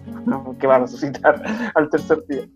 [0.60, 1.42] que va a resucitar
[1.76, 2.48] al tercer día.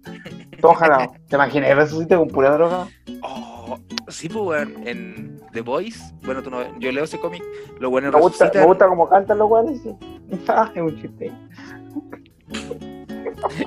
[0.61, 1.11] Todo jalado.
[1.27, 1.75] ¿Te imaginas?
[1.75, 2.87] ¿Resucita con pura droga?
[3.21, 3.77] Oh,
[4.07, 7.43] sí, pues, weón, en The Voice, bueno, tú no, yo leo ese cómic,
[7.79, 9.81] los buenos Me gusta, resucitan, me gusta cómo cantan los guanes.
[9.81, 9.95] Sí.
[10.47, 11.31] Ah, es un chiste.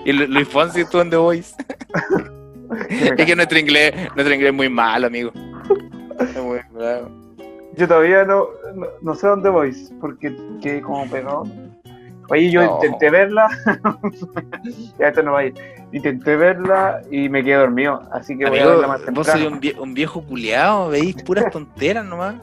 [0.05, 1.55] y Lu- Luis Fonsi estuvo en The Voice.
[2.91, 5.31] es que nuestro inglés, nuestro inglés es muy malo, amigo.
[6.21, 7.11] Es muy malo.
[7.77, 11.45] Yo todavía no, no, no sé dónde voy, porque quedé como pegado.
[12.31, 12.75] Oye, yo No.
[12.75, 13.49] intenté verla,
[14.99, 15.55] ya esto no va a ir.
[15.93, 19.39] Intenté verla y me quedé dormido, así que voy a verla más Amigo, vos sois
[19.43, 19.57] temprano.
[19.57, 22.35] un, vie- un viejo culiado, veis puras tonteras nomás.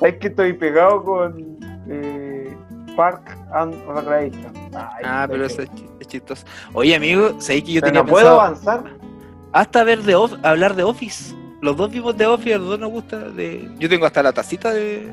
[0.00, 1.58] ¿Sabes que estoy pegado con
[1.90, 2.56] eh,
[2.96, 4.52] Park and Recreation?
[4.74, 5.70] Ay, Ah, pero eso es,
[6.00, 6.46] es chistoso.
[6.72, 8.84] Oye, amigo, sabéis que yo Pero tenía no puedo pensado avanzar.
[9.52, 11.34] hasta ver de Of- hablar de Office.
[11.60, 13.18] Los dos vimos de Office, los dos nos gusta.
[13.18, 13.68] De...
[13.78, 15.08] Yo tengo hasta la tacita de,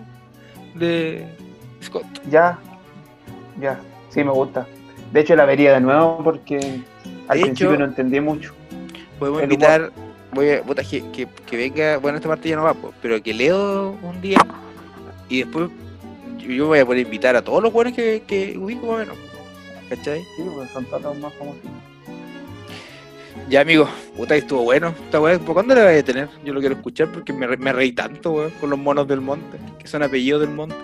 [0.76, 1.28] de
[1.82, 2.06] Scott.
[2.30, 2.60] Ya,
[3.60, 3.80] ya,
[4.10, 4.68] sí me gusta.
[5.12, 6.58] De hecho, la vería de nuevo porque
[7.28, 8.54] al De principio hecho- no entendí mucho.
[9.20, 9.92] Podemos El invitar,
[10.34, 13.34] voy a, puta, que, que, que venga, bueno, esta parte ya no va, pero que
[13.34, 14.38] leo un día
[15.30, 15.70] y después
[16.38, 19.18] yo, voy a poder invitar a todos los buenos que, que ubico más o menos.
[19.90, 20.22] ¿Cachai?
[20.36, 21.62] Sí, pues son todos más famosos.
[23.50, 23.88] Ya, amigo,
[24.18, 24.94] puta, estuvo bueno.
[25.06, 26.30] Esta weá, ¿por cuándo la voy a tener?
[26.44, 29.58] Yo lo quiero escuchar porque me, me reí tanto, weón, con los monos del monte,
[29.78, 30.76] que son apellidos del monte.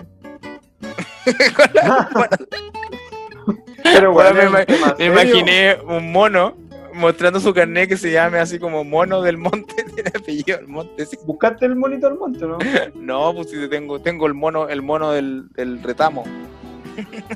[3.82, 4.50] Pero Bueno, bueno,
[4.98, 6.56] me, imaginé un mono
[6.94, 11.06] mostrando su carnet que se llame así como mono del monte, tiene apellido del monte.
[11.06, 11.16] sí.
[11.24, 12.58] Buscaste el monito del monte, ¿no?
[12.94, 16.24] No, pues si tengo, tengo el mono, el mono del, del retamo.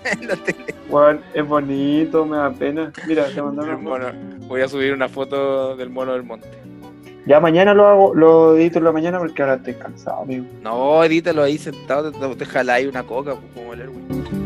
[0.05, 2.93] En la tele, Bueno, es bonito, me da pena.
[3.07, 4.39] Mira, te mandaron.
[4.47, 6.49] Voy a subir una foto del mono del monte.
[7.27, 10.47] Ya mañana lo hago, lo edito en la mañana porque ahora estoy cansado, amigo.
[10.63, 14.46] No, edítalo ahí sentado, te, te, te jaláis una coca, pues, como el Erwin.